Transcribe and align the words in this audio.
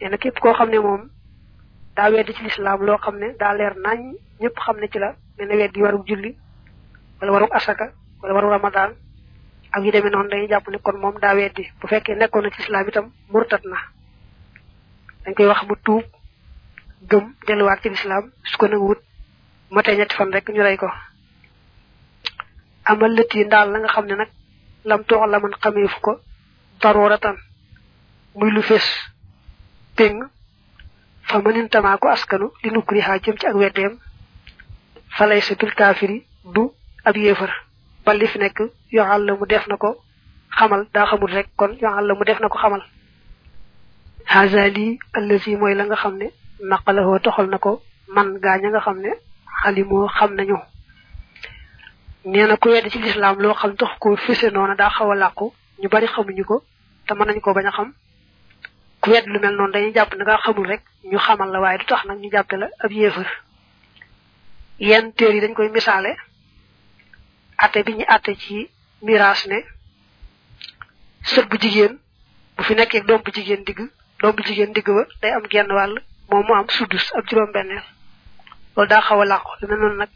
nee 0.00 0.08
na 0.10 0.16
képp 0.16 0.36
koo 0.40 0.52
xam 0.56 0.68
ne 0.72 0.78
moom 0.78 1.04
daa 1.94 2.10
weddi 2.12 2.32
ci 2.36 2.42
lislaam 2.42 2.80
loo 2.86 2.98
xam 3.04 3.16
ne 3.18 3.28
daa 3.40 3.52
leer 3.58 3.74
nañ 3.84 4.00
ñëpp 4.42 4.56
xam 4.64 4.76
ne 4.80 4.86
ci 4.92 4.98
la 4.98 5.10
mel 5.36 5.48
ne 5.48 5.56
weddi 5.60 5.82
warub 5.82 6.06
julli 6.08 6.32
wala 7.20 7.32
warub 7.32 7.52
asaka 7.52 7.86
wala 8.20 8.34
warub 8.34 8.50
ramadaan 8.52 8.92
ak 9.74 9.84
yu 9.84 9.90
demee 9.92 10.10
noonu 10.10 10.28
dañuy 10.30 10.48
jàpp 10.48 10.68
ne 10.68 10.78
kon 10.78 10.98
moom 11.00 11.16
daa 11.22 11.34
weddi 11.34 11.64
bu 11.80 11.86
fekkee 11.86 12.14
nekkoon 12.16 12.42
na 12.42 12.50
ci 12.50 12.58
lislaam 12.60 12.88
itam 12.88 13.06
murtat 13.32 13.64
na 13.64 13.76
dañ 15.24 15.34
koy 15.34 15.46
wax 15.46 15.60
bu 15.66 15.74
tuub 15.84 16.04
gëm 17.10 17.34
delluwaat 17.46 17.82
ci 17.82 17.88
lislaam 17.88 18.24
su 18.44 18.56
ko 18.58 18.66
nag 18.68 18.80
wut 18.82 19.00
matee 19.70 19.96
ñetti 19.96 20.16
fan 20.16 20.32
rek 20.32 20.48
ñu 20.48 20.62
rey 20.62 20.76
ko 20.76 20.88
amal 22.84 23.12
lëtt 23.16 23.34
yi 23.34 23.44
ndaal 23.44 23.70
la 23.72 23.78
nga 23.78 23.88
xam 23.94 24.06
ne 24.06 24.14
nag 24.14 24.30
lam 24.84 25.04
toox 25.04 25.28
la 25.30 25.40
man 25.40 25.52
xamee 25.62 25.88
fu 25.88 26.00
ko 26.00 26.12
muy 28.36 28.50
lu 28.52 28.60
fés 28.62 29.14
péng 29.96 30.20
fa 31.28 31.36
mënin 31.44 31.68
tamaa 31.74 31.98
askanu 32.16 32.46
li 32.62 32.68
nukkurihaa 32.74 33.22
jëm 33.24 33.36
ci 33.40 33.44
ak 33.50 33.54
weddeem 33.60 33.92
falay 35.16 35.40
sa 35.46 35.52
bil 35.60 35.72
kaafiri 35.80 36.18
du 36.54 36.62
ab 37.08 37.16
yéefar 37.24 37.50
fi 38.32 38.38
nekk 38.42 38.58
yoxal 38.96 39.22
la 39.26 39.32
def 39.52 39.64
na 39.70 39.76
ko 39.82 39.90
xamal 40.56 40.82
daa 40.94 41.06
rek 41.36 41.48
kon 41.60 41.72
yoxal 41.82 42.04
la 42.08 42.14
mu 42.18 42.24
def 42.28 42.38
na 42.40 42.48
ko 42.52 42.58
xamal 42.62 42.82
haza 44.34 44.62
lii 44.76 44.92
allazi 45.16 45.52
mooy 45.60 45.74
la 45.76 45.84
nga 45.84 45.96
xam 46.02 46.14
ne 46.20 46.26
naqalahoo 46.70 47.18
toxal 47.24 47.48
na 47.50 47.58
ko 47.64 47.72
man 48.14 48.28
gaañ 48.44 48.62
a 48.66 48.68
nga 48.70 48.80
xam 48.86 48.98
ne 49.04 49.10
xalimoo 49.60 50.08
xam 50.18 50.30
nañu 50.38 50.58
nee 52.30 52.46
na 52.46 52.56
ku 52.60 52.68
wedd 52.70 52.86
ci 52.92 52.98
lislaam 53.04 53.36
loo 53.42 53.54
xam 53.60 53.72
tax 53.80 53.92
ko 54.02 54.16
fise 54.24 54.46
noona 54.52 54.74
daal 54.80 54.94
xaw 54.96 55.08
a 55.12 55.16
làqu 55.22 55.46
ñu 55.80 55.88
bari 55.92 56.06
xamuñu 56.14 56.44
ko 56.50 56.56
te 57.06 57.12
mën 57.14 57.26
nañ 57.28 57.38
ko 57.44 57.50
bañ 57.56 57.66
a 57.70 57.72
xam 57.76 57.88
ku 59.06 59.12
wedd 59.12 59.28
lu 59.32 59.38
mel 59.38 59.54
noonu 59.56 59.72
dañuy 59.72 59.94
jàpp 59.94 60.10
na 60.16 60.22
nga 60.24 60.36
xamul 60.44 60.66
rek 60.72 60.82
ñu 61.10 61.18
xamal 61.26 61.50
la 61.52 61.60
waaye 61.62 61.78
du 61.78 61.84
tax 61.90 62.02
nag 62.08 62.18
ñu 62.22 62.28
jàppe 62.34 62.54
la 62.56 62.68
ab 62.84 62.90
yéefar 62.98 63.28
yenn 64.88 65.12
téer 65.16 65.34
yi 65.34 65.40
dañ 65.44 65.54
koy 65.54 65.68
misaale 65.68 66.12
atte 67.64 67.78
bi 67.86 67.92
ñu 67.98 68.04
atte 68.14 68.32
ci 68.42 68.56
miraas 69.06 69.40
ne 69.50 69.58
sët 71.32 71.46
bu 71.50 71.56
jigéen 71.62 71.94
bu 72.56 72.62
fi 72.66 72.74
nekkee 72.74 73.02
doom 73.08 73.22
bu 73.22 73.30
jigéen 73.34 73.62
digg 73.64 73.78
doom 74.20 74.34
bu 74.36 74.42
jigéen 74.42 74.72
digg 74.74 74.88
ba 74.96 75.04
day 75.22 75.30
am 75.32 75.44
genn 75.52 75.70
wàll 75.74 75.94
moom 76.30 76.44
mu 76.46 76.54
am 76.54 76.68
sudus 76.68 77.06
ak 77.18 77.28
juróom-benneel 77.30 77.84
loolu 78.74 78.88
daa 78.90 79.00
xaw 79.06 79.20
a 79.20 79.24
làqu 79.24 79.50
lu 79.60 79.66
mel 79.68 79.78
noonu 79.78 79.96
nag 80.02 80.10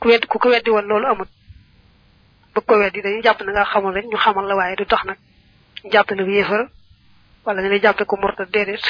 ku 0.00 0.08
wedd 0.08 0.26
ku 0.26 0.38
ko 0.38 0.48
weddi 0.48 0.70
woon 0.70 0.86
loolu 0.90 1.06
amut 1.06 1.30
bëgg 2.54 2.66
ko 2.68 2.74
weddi 2.74 3.02
dañuy 3.04 3.22
jàpp 3.22 3.40
ne 3.44 3.52
nga 3.52 3.64
xamul 3.70 3.94
rek 3.94 4.06
ñu 4.10 4.16
xamal 4.18 4.46
la 4.48 4.56
waaye 4.56 4.76
du 4.76 4.84
tax 4.86 5.02
nag 5.06 5.18
jàpp 5.92 6.10
ne 6.12 6.24
bu 6.24 6.68
wala 7.44 7.62
ñu 7.62 7.68
lay 7.72 7.82
jàppe 7.84 8.02
ko 8.08 8.14
murta 8.20 8.44
déedéet 8.52 8.84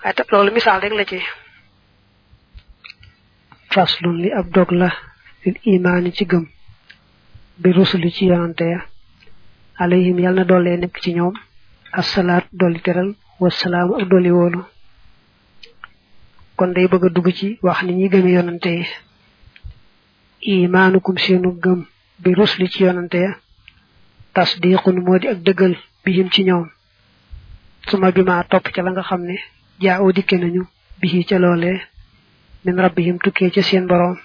waaye 0.00 0.14
te 0.16 0.22
loolu 0.32 0.50
misaal 0.54 0.80
rek 0.82 0.94
la 0.98 1.04
ci 1.10 1.18
faslun 3.72 4.16
li 4.22 4.28
ab 4.38 4.46
dog 4.56 4.70
la 4.80 4.88
lil 5.96 6.14
ci 6.18 6.24
gëm 6.30 6.44
bi 7.62 7.68
rusuli 7.76 8.08
ci 8.16 8.22
yonante 8.30 8.64
ya 8.72 8.80
alayhim 9.82 10.18
yal 10.24 10.36
nekk 10.80 10.96
ci 11.02 11.10
ñoom 11.18 11.34
assalaat 12.00 12.44
dolli 12.60 12.80
teral 12.86 13.08
wasalaamu 13.42 13.92
ak 13.98 14.04
dolli 14.12 14.30
woolu 14.38 14.60
kon 16.58 16.70
day 16.74 16.86
bëgg 16.90 17.04
a 17.06 17.08
dugg 17.14 17.28
ci 17.38 17.48
wax 17.66 17.78
ni 17.82 17.92
ñuy 17.98 18.08
gëme 18.12 18.30
yonante 18.36 18.72
yi 18.76 18.84
imaanukum 20.66 21.16
seenu 21.24 21.48
bi 22.22 22.30
rusuli 22.38 22.66
ci 22.72 22.80
yonante 22.86 23.20
tasdiqun 24.36 24.96
modi 25.08 25.28
ak 25.32 25.40
deugal 25.48 25.72
bihim 26.04 26.28
ci 26.28 26.44
ñoom 26.44 26.68
suma 27.88 28.10
bima 28.12 28.44
top 28.52 28.68
ci 28.70 28.80
la 28.84 28.90
nga 28.92 29.02
xamne 29.08 29.34
jaawu 29.80 30.12
dikke 30.12 30.36
nañu 30.38 30.62
bihi 31.00 31.24
ci 31.28 31.38
lolé 31.40 31.70
min 32.64 32.76
rabbihim 32.82 33.16
tukke 33.24 33.48
ci 33.54 33.62
seen 33.64 33.86
borom 33.88 34.16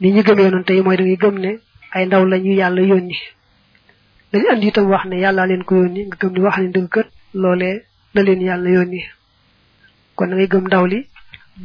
ni 0.00 0.12
ñu 0.12 0.20
gëmé 0.26 0.50
non 0.52 0.62
tay 0.64 0.80
moy 0.84 0.96
da 0.98 1.04
ngay 1.04 1.16
gëm 1.22 1.36
ne 1.38 1.52
ay 1.96 2.04
ndaw 2.06 2.24
lañu 2.28 2.52
yalla 2.60 2.82
yoni 2.90 3.16
dañ 4.32 4.44
andi 4.52 4.66
itam 4.68 4.86
wax 4.92 5.04
ne 5.08 5.16
yalla 5.24 5.46
leen 5.48 5.64
ko 5.64 5.74
yoni 5.80 6.04
nga 6.06 6.16
gëm 6.20 6.32
ni 6.34 6.40
wax 6.44 6.56
ni 6.60 6.68
deug 6.76 6.88
kat 6.92 7.08
lolé 7.32 7.86
da 8.14 8.20
leen 8.22 8.42
yalla 8.44 8.68
yoni 8.70 9.00
kon 10.16 10.26
da 10.30 10.34
ngay 10.36 10.48
gëm 10.52 10.64
ndaw 10.68 10.84
li 10.92 10.98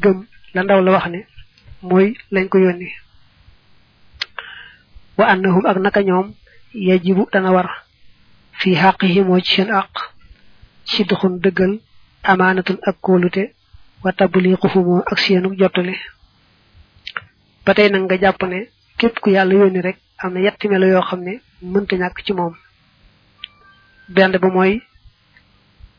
gëm 0.03 0.17
la 0.55 0.61
ndaw 0.63 0.79
la 0.85 0.91
wax 0.95 1.05
ne 1.11 1.19
moy 1.83 2.13
lañ 2.31 2.47
ko 2.47 2.57
yoni 2.63 2.87
wa 5.19 5.25
annahum 5.31 5.65
ak 5.67 5.79
naka 5.83 6.01
ñoom 6.07 6.27
yajibu 6.75 7.27
dana 7.31 7.51
war 7.55 7.69
fii 8.59 8.75
xàqihi 8.81 9.21
moo 9.27 9.39
ci 9.39 9.51
seen 9.55 9.69
àq 9.81 9.93
sidxun 10.91 11.33
dëggal 11.43 11.73
amaanatul 12.31 12.77
ak 12.89 12.97
kóolute 13.05 13.43
wa 14.03 14.11
tabliquhu 14.11 14.67
moo 14.87 15.01
ak 15.11 15.17
seenu 15.19 15.49
jottali 15.59 15.95
ba 17.65 17.73
tey 17.73 17.89
nag 17.89 18.03
nga 18.03 18.17
jàpp 18.21 18.41
ne 18.43 18.59
képp 18.97 19.19
ku 19.19 19.29
yàlla 19.29 19.53
yónni 19.53 19.81
rek 19.81 19.97
am 20.23 20.33
na 20.33 20.39
yetti 20.41 20.67
melo 20.67 20.87
yoo 20.87 21.01
xam 21.09 21.19
ne 21.23 21.33
mënta 21.61 21.95
ñàkk 21.95 22.17
ci 22.25 22.33
moom 22.33 22.53
benn 24.09 24.37
ba 24.39 24.47
mooy 24.53 24.81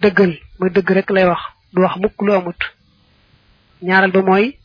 dëggal 0.03 0.33
mooy 0.59 0.71
dëgg 0.75 0.91
rek 0.91 1.11
lay 1.11 1.25
wax 1.27 1.43
du 1.73 1.83
wax 1.83 1.95
mukk 2.03 2.23
lu 2.23 2.33
amut 2.33 2.61
ñaareel 3.83 4.13
ba 4.13 4.23
mooy 4.23 4.57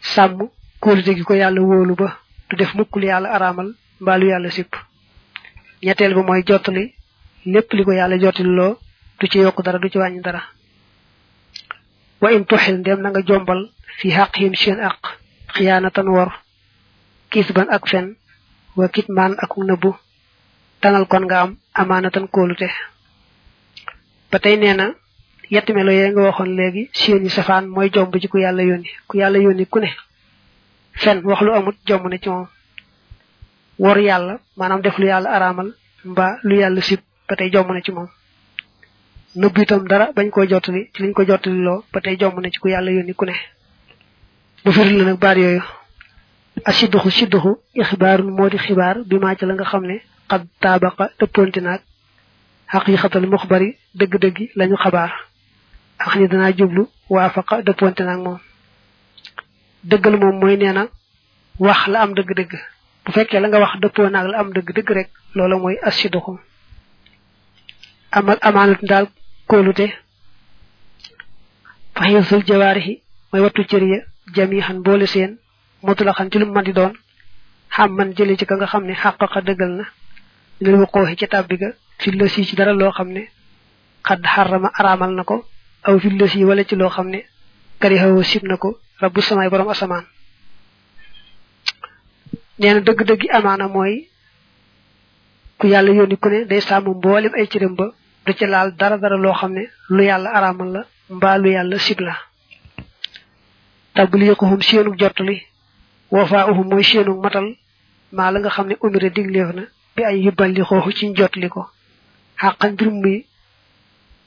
sàmm 0.00 0.38
kóolute 0.80 1.14
gi 1.16 1.22
ko 1.24 1.34
yàlla 1.34 1.60
wóolu 1.60 1.94
ba 1.94 2.18
du 2.50 2.56
def 2.56 2.74
mukk 2.74 2.96
lu 2.96 3.06
yàlla 3.06 3.28
araamal 3.30 3.72
mbaalu 4.00 4.26
yàlla 4.26 4.50
sipp 4.50 4.74
ñetteel 5.82 6.14
bi 6.14 6.22
mooy 6.26 6.42
jottali 6.48 6.84
lépp 7.52 7.68
li 7.76 7.82
ko 7.86 7.92
yàlla 7.98 8.16
jottali 8.22 8.52
loo 8.58 8.72
du 9.18 9.24
ci 9.30 9.36
yokk 9.44 9.58
dara 9.64 9.78
du 9.82 9.88
ci 9.92 9.98
wàññi 10.00 10.20
dara 10.26 10.40
wa 12.22 12.28
in 12.36 12.44
tuxil 12.48 12.76
ndem 12.80 12.98
na 13.00 13.08
nga 13.10 13.22
jombal 13.28 13.60
fi 13.98 14.06
xaqihim 14.16 14.54
seen 14.62 14.78
àq 14.88 15.00
xiyaanatan 15.54 16.08
wor 16.16 16.30
kisban 17.32 17.68
ak 17.76 17.82
fen 17.90 18.06
wa 18.78 18.86
kitmaan 18.94 19.32
ak 19.44 19.50
nëbbu 19.68 19.90
tanal 20.82 21.04
kon 21.10 21.24
nga 21.26 21.36
am 21.42 21.50
amaanatan 21.80 22.26
kóolute 22.34 22.68
ba 24.30 24.36
tey 24.42 24.56
nee 24.58 24.74
na 24.78 24.86
yett 25.52 25.68
melo 25.76 25.92
yee 25.98 26.08
nga 26.10 26.22
waxoon 26.28 26.54
léegi 26.58 26.82
seeni 27.00 27.30
safaan 27.36 27.64
mooy 27.74 27.88
jomb 27.94 28.12
ci 28.22 28.28
ku 28.30 28.36
yàlla 28.44 28.62
yónni 28.70 28.90
ku 29.08 29.12
yàlla 29.20 29.38
yónni 29.44 29.64
ku 29.72 29.78
ne 29.82 29.90
fen 31.02 31.18
wax 31.28 31.38
lu 31.44 31.50
amut 31.54 31.76
jomb 31.88 32.04
ne 32.08 32.18
ci 32.22 32.28
moom 32.32 32.48
wor 33.78 33.96
yalla 33.98 34.34
manam 34.56 34.80
def 34.82 34.98
lu 34.98 35.06
yalla 35.06 35.30
aramal 35.30 35.68
mba 36.04 36.26
lu 36.42 36.54
yalla 36.62 36.80
sip 36.88 37.00
patay 37.28 37.48
jom 37.50 37.68
na 37.72 37.80
ci 37.80 37.92
mom 37.92 38.08
nubbi 39.40 39.66
tam 39.66 39.86
dara 39.88 40.12
bañ 40.12 40.30
ko 40.30 40.44
jotali 40.48 40.88
ci 40.92 41.02
liñ 41.02 41.12
ko 41.14 41.22
jotali 41.24 41.58
lo 41.62 41.84
patay 41.92 42.16
jom 42.18 42.34
na 42.42 42.50
ci 42.50 42.58
ku 42.58 42.68
yalla 42.68 42.90
yoni 42.90 43.14
ku 43.14 43.24
ne 43.24 43.32
bu 44.64 44.72
fir 44.72 44.84
la 44.90 45.04
nak 45.04 45.18
bar 45.20 45.38
yoyu 45.38 45.62
ashidhu 46.64 47.10
shidhu 47.10 47.54
ikhbarun 47.74 48.30
modi 48.34 48.58
khibar 48.58 48.96
bima 49.06 49.34
ci 49.38 49.46
la 49.46 49.54
nga 49.54 49.64
xamne 49.64 50.00
qad 50.30 50.42
tabaqa 50.60 51.10
tepponti 51.18 51.60
nak 51.60 51.80
haqiqatul 52.72 53.28
mukhbari 53.30 53.76
deug 53.94 54.18
deug 54.18 54.38
lañu 54.58 54.76
xabar 54.76 55.10
akhni 55.98 56.22
ni 56.22 56.28
dana 56.28 56.50
jublu 56.56 56.82
wafaqa 57.08 57.62
deponté 57.62 58.04
nak 58.04 58.18
mom 58.18 58.38
deugal 59.84 60.16
mom 60.18 60.38
moy 60.40 60.58
wax 61.58 61.86
la 61.86 62.00
am 62.02 62.12
deug 62.14 62.34
deug 62.34 62.52
bu 63.08 63.12
fekkee 63.16 63.40
la 63.42 63.48
nga 63.48 63.58
wax 63.64 63.74
dëppoo 63.82 64.08
naag 64.12 64.26
la 64.30 64.36
am 64.42 64.50
dëgg-dëgg 64.54 64.90
rek 64.98 65.08
loola 65.36 65.56
mooy 65.62 65.76
asiduxu 65.88 66.32
amal 68.18 68.38
amaanatu 68.48 68.84
daal 68.92 69.06
kóolute 69.50 69.86
faxisul 71.96 72.42
jawaarixi 72.48 72.94
mooy 73.30 73.42
wattu 73.44 73.62
cër 73.70 73.82
ya 73.92 73.98
jamiixan 74.36 74.78
boole 74.86 75.06
seen 75.14 75.30
mutulaxan 75.84 76.30
ci 76.30 76.36
lu 76.38 76.46
mën 76.52 76.64
di 76.66 76.72
doon 76.76 76.92
xam 77.74 77.88
man 77.96 78.12
jële 78.16 78.36
ci 78.38 78.44
ka 78.48 78.54
nga 78.56 78.66
xam 78.72 78.82
ne 78.86 78.94
xàqaqa 79.02 79.40
dëggal 79.48 79.72
na 79.78 79.84
lil 80.64 80.76
wuqooxi 80.80 81.14
ci 81.18 81.26
tàbbi 81.32 81.54
ga 81.60 81.68
fi 82.00 82.08
lësi 82.12 82.44
ci 82.44 82.54
dara 82.56 82.72
loo 82.76 82.92
xam 82.96 83.08
ne 83.16 83.22
xadd 84.06 84.22
xarama 84.34 84.68
araamal 84.80 85.12
na 85.16 85.22
ko 85.24 85.36
aw 85.88 85.94
fi 86.02 86.08
lësi 86.12 86.44
wala 86.48 86.62
ci 86.68 86.74
loo 86.76 86.90
xam 86.96 87.08
ne 87.14 87.20
karihawa 87.80 88.22
sib 88.24 88.42
na 88.44 88.56
ko 88.62 88.68
rabbu 89.00 89.20
samay 89.24 89.48
borom 89.50 89.70
asamaan 89.72 90.04
nee 92.60 92.74
na 92.74 92.80
dëgg-dëggi 92.86 93.28
amaana 93.38 93.66
mooy 93.74 93.94
ku 95.58 95.64
yàlla 95.68 95.90
yónni 95.98 96.16
ku 96.22 96.28
ne 96.28 96.44
day 96.50 96.60
sàmm 96.68 96.88
mboolem 96.98 97.32
ay 97.34 97.46
cëram 97.50 97.74
ba 97.78 97.86
du 98.24 98.32
ci 98.38 98.44
laal 98.52 98.68
dara 98.78 98.96
dara 99.02 99.16
loo 99.24 99.32
xam 99.40 99.52
ne 99.56 99.62
lu 99.94 100.02
yàlla 100.10 100.28
araamal 100.36 100.68
la 100.74 100.80
mbaa 101.16 101.36
lu 101.42 101.48
yàlla 101.56 101.78
sibla 101.86 102.14
tabliquhum 103.94 104.62
seenu 104.62 104.92
jottali 105.00 105.36
wafaahum 106.10 106.68
mooy 106.70 106.82
seenu 106.90 107.12
matal 107.24 107.46
maa 108.16 108.32
la 108.32 108.38
nga 108.40 108.48
xam 108.54 108.66
ne 108.68 108.74
umira 108.84 109.08
digleef 109.16 109.48
na 109.56 109.62
bi 109.94 110.02
ay 110.04 110.16
yubballi 110.24 110.62
xooxu 110.68 110.92
ci 110.98 111.04
jottali 111.18 111.48
ko 111.48 111.62
xàqan 112.40 112.72
mbir 112.72 112.90
muy 112.90 113.16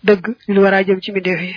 dëgg 0.08 0.24
li 0.54 0.60
war 0.62 0.74
a 0.74 0.84
jëm 0.88 1.02
ci 1.04 1.12
mi 1.12 1.22
yi 1.26 1.56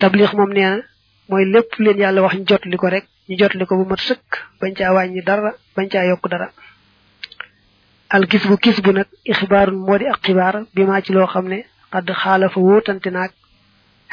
tabliq 0.00 0.32
moom 0.34 0.52
nee 0.52 0.82
mooy 1.30 1.44
lépp 1.54 1.70
leen 1.82 1.98
yàlla 2.02 2.20
wax 2.24 2.34
ñu 2.38 2.44
jotli 2.50 2.76
ko 2.82 2.86
rek 2.94 3.06
ñu 3.28 3.34
jotli 3.40 3.64
ko 3.68 3.72
bu 3.78 3.84
mat 3.90 4.00
sëkk 4.08 4.30
bañ 4.60 4.72
caa 4.78 4.92
wàññi 4.96 5.22
dara 5.28 5.50
bañ 5.76 5.86
caa 5.92 6.08
yokk 6.10 6.24
dara 6.32 6.46
al 8.14 8.24
gis 8.30 8.44
bu 8.48 8.56
gis 8.64 8.78
bu 8.84 8.90
nag 8.92 9.08
xibaarun 9.38 9.78
moo 9.86 9.98
di 10.00 10.06
ak 10.12 10.18
xibaar 10.24 10.56
bi 10.74 10.82
maa 10.88 11.00
ci 11.04 11.10
loo 11.16 11.28
xam 11.32 11.46
ne 11.52 11.58
xadd 11.92 12.08
xaala 12.20 12.46
fa 12.52 12.58
wóotante 12.66 13.08
naag 13.12 13.32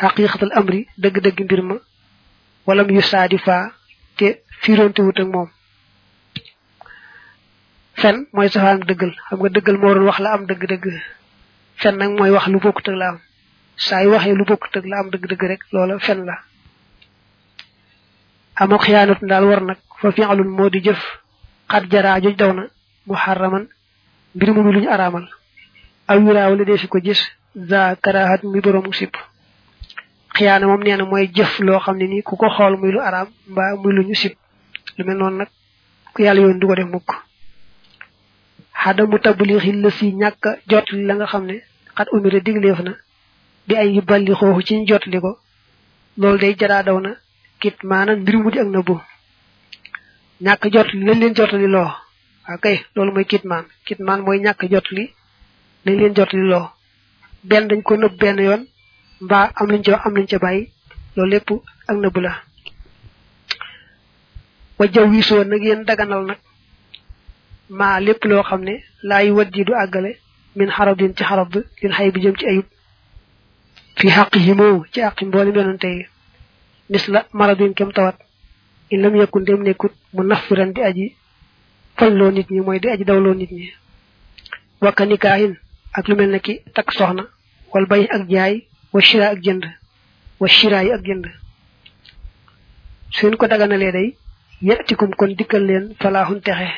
xaqiqatal 0.02 0.52
amri 0.60 0.80
dëgg-dëgg 1.02 1.40
mbir 1.46 1.62
ma 1.70 1.76
walam 2.68 2.90
yu 2.96 3.02
saadi 3.12 3.38
fa 3.46 3.56
te 4.18 4.28
fiironte 4.62 5.00
ak 5.08 5.28
moom 5.34 5.50
fen 8.02 8.16
mooy 8.34 8.50
safaan 8.54 8.80
dëggal 8.90 9.12
xam 9.28 9.38
nga 9.40 9.50
dëggal 9.56 9.78
moo 9.82 9.94
doon 9.94 10.08
wax 10.10 10.20
la 10.24 10.30
am 10.36 10.44
dëgg-dëgg 10.50 10.86
fen 11.82 11.96
nag 11.98 12.12
mooy 12.18 12.32
wax 12.36 12.46
lu 12.52 12.60
bokkut 12.64 12.88
ak 12.92 12.96
la 13.02 13.08
am 13.12 13.18
saa 13.86 14.04
yu 14.04 14.10
waxee 14.14 14.38
lu 14.40 14.46
bokkut 14.50 14.76
ak 14.78 14.86
la 14.90 14.96
am 15.02 15.08
dëgg-dëgg 15.14 15.42
rek 15.52 15.62
loola 15.74 15.96
fen 16.08 16.22
la 16.30 16.36
ama 18.64 18.76
xiyaanatu 18.84 19.28
daal 19.30 19.46
war 19.50 19.62
nag 19.70 19.78
fa 20.02 20.08
fi'lun 20.16 20.50
moo 20.58 20.70
di 20.74 20.80
jëf 20.86 21.02
xat 21.72 21.84
jaraa 21.92 22.22
joj 22.24 22.36
daw 22.42 22.52
na 22.58 22.64
muharraman 23.10 23.64
mbir 24.36 24.50
mu 24.56 24.72
luñu 24.76 24.90
araamal 24.96 25.26
aw 26.10 26.18
wiraaw 26.26 26.54
la 26.58 26.64
dee 26.70 26.78
si 26.82 26.88
ko 26.92 26.98
gis 27.06 27.22
za 27.70 27.80
karahat 28.04 28.42
mi 28.52 28.60
boroomu 28.66 28.92
sib 29.00 29.14
xiyaana 30.36 30.66
moom 30.70 30.82
nee 30.84 30.98
na 30.98 31.06
mooy 31.10 31.26
jëf 31.38 31.54
loo 31.68 31.80
xam 31.86 31.96
ne 32.00 32.06
nii 32.12 32.24
ku 32.28 32.34
ko 32.42 32.48
xool 32.56 32.74
muy 32.82 32.92
lu 32.94 33.00
araam 33.08 33.28
mbaa 33.52 33.76
muy 33.82 33.94
lu 33.96 34.02
ñu 34.10 34.16
sib 34.22 34.34
lu 34.98 35.02
mel 35.08 35.18
noon 35.20 35.36
nag 35.40 35.50
ku 36.14 36.20
yàlla 36.26 36.42
yoon 36.44 36.60
du 36.60 36.68
def 36.76 36.90
mukk 36.94 37.10
xada 38.84 39.02
mu 39.10 39.18
tablixi 39.20 39.72
la 39.84 39.90
si 39.98 40.06
ñàkk 40.22 40.44
jot 40.70 40.88
la 41.08 41.14
nga 41.16 41.28
xam 41.32 41.44
ne 41.46 41.56
xat 41.96 42.08
umira 42.16 42.40
digleef 42.46 42.80
na 42.86 42.92
bi 43.68 43.74
ay 43.78 43.90
yu 43.96 44.02
balli 44.02 44.32
xooxu 44.40 44.62
ci 44.68 44.76
jot 44.90 45.06
li 45.12 45.20
ko 45.24 45.32
loolu 46.18 46.38
de 46.42 46.58
jaraa 46.60 46.84
daw 46.84 47.00
na 47.00 47.12
kit 47.62 47.76
maanaam 47.90 48.20
mbir 48.22 48.36
mu 48.44 48.50
di 48.54 48.58
na 48.60 48.66
nëbbu 48.74 48.96
ñàkk 50.46 50.64
jot 50.74 50.88
li 50.94 51.00
lañ 51.08 51.18
leen 51.22 51.36
jotali 51.38 51.68
loo 51.76 51.90
waaw 52.46 52.62
loolu 52.94 53.12
mooy 53.14 53.26
kit 53.32 53.44
maan 53.52 53.66
kit 53.88 54.00
maan 54.08 54.20
mooy 54.26 54.38
ñàkk 54.46 54.62
jot 54.72 54.88
li 54.96 55.04
lañ 55.86 55.96
leen 56.00 56.14
jotali 56.18 56.46
loo 56.52 56.66
benn 57.50 57.66
dañ 57.70 57.80
ko 57.88 57.94
nëbb 58.02 58.14
benn 58.22 58.38
yoon 58.48 58.64
mbaa 59.24 59.46
am 59.58 59.68
luñ 59.72 59.82
ca 59.86 60.00
am 60.06 60.14
luñ 60.18 60.26
ca 60.32 60.38
bàyyi 60.44 60.64
loolu 61.16 61.32
lépp 61.34 61.50
ak 61.90 61.96
nëbbu 62.04 62.20
la 62.26 62.32
wa 64.78 64.86
jaw 64.94 65.06
wiisoo 65.12 65.44
nag 65.50 65.64
yéen 65.66 65.82
daganal 65.88 66.24
nag 66.30 66.40
maa 67.80 67.98
lépp 68.06 68.22
loo 68.30 68.44
xam 68.50 68.62
ne 68.68 68.74
laay 69.10 69.28
wat 69.38 69.50
ji 69.54 69.62
du 69.68 69.74
àggale 69.84 70.12
min 70.58 70.70
xarab 70.76 70.96
din 71.00 71.14
ci 71.18 71.24
xarab 71.30 71.48
bi 71.54 71.60
lin 71.82 71.94
xay 71.98 72.08
bi 72.14 72.22
jëm 72.24 72.36
ci 72.40 72.46
ayub 72.52 72.68
fi 74.00 74.08
xaq 74.16 74.32
yimoo 74.46 74.76
ci 74.94 75.00
àqi 75.08 75.24
mboolem 75.26 75.56
yonante 75.58 75.88
yi 75.98 76.04
misla 76.90 77.26
maradin 77.34 77.74
kem 77.76 77.92
tawat 77.92 78.16
in 78.92 79.02
lam 79.02 79.16
yakun 79.16 79.44
dem 79.46 79.64
nekkut 79.64 79.92
mu 80.14 80.24
nafiran 80.24 80.74
di 80.74 80.82
aji 80.82 81.16
fajloo 81.98 82.32
nit 82.32 82.48
ñi 82.52 82.62
mooy 82.66 82.80
di 82.80 82.88
aji 82.90 83.04
dawloo 83.06 83.36
nit 83.36 83.52
ñi 83.58 83.66
wakka 84.84 85.04
nikaahin 85.06 85.54
ak 85.98 86.08
lu 86.08 86.16
mel 86.16 86.30
ne 86.32 86.40
ki 86.40 86.54
takk 86.76 86.90
soxna 86.98 87.24
wal 87.74 87.86
ak 88.16 88.24
jaay 88.30 88.68
wa 88.94 89.02
shira 89.02 89.28
ak 89.34 89.40
jënd 89.46 89.64
wa 90.40 90.48
shira 90.48 90.84
yi 90.84 90.92
ak 90.94 91.04
ko 93.40 93.46
daganalee 93.48 93.92
day 93.92 94.08
yatikum 94.62 95.12
kon 95.18 95.36
dikkal 95.38 95.64
leen 95.68 95.96
falaaxun 96.00 96.42
texe 96.42 96.70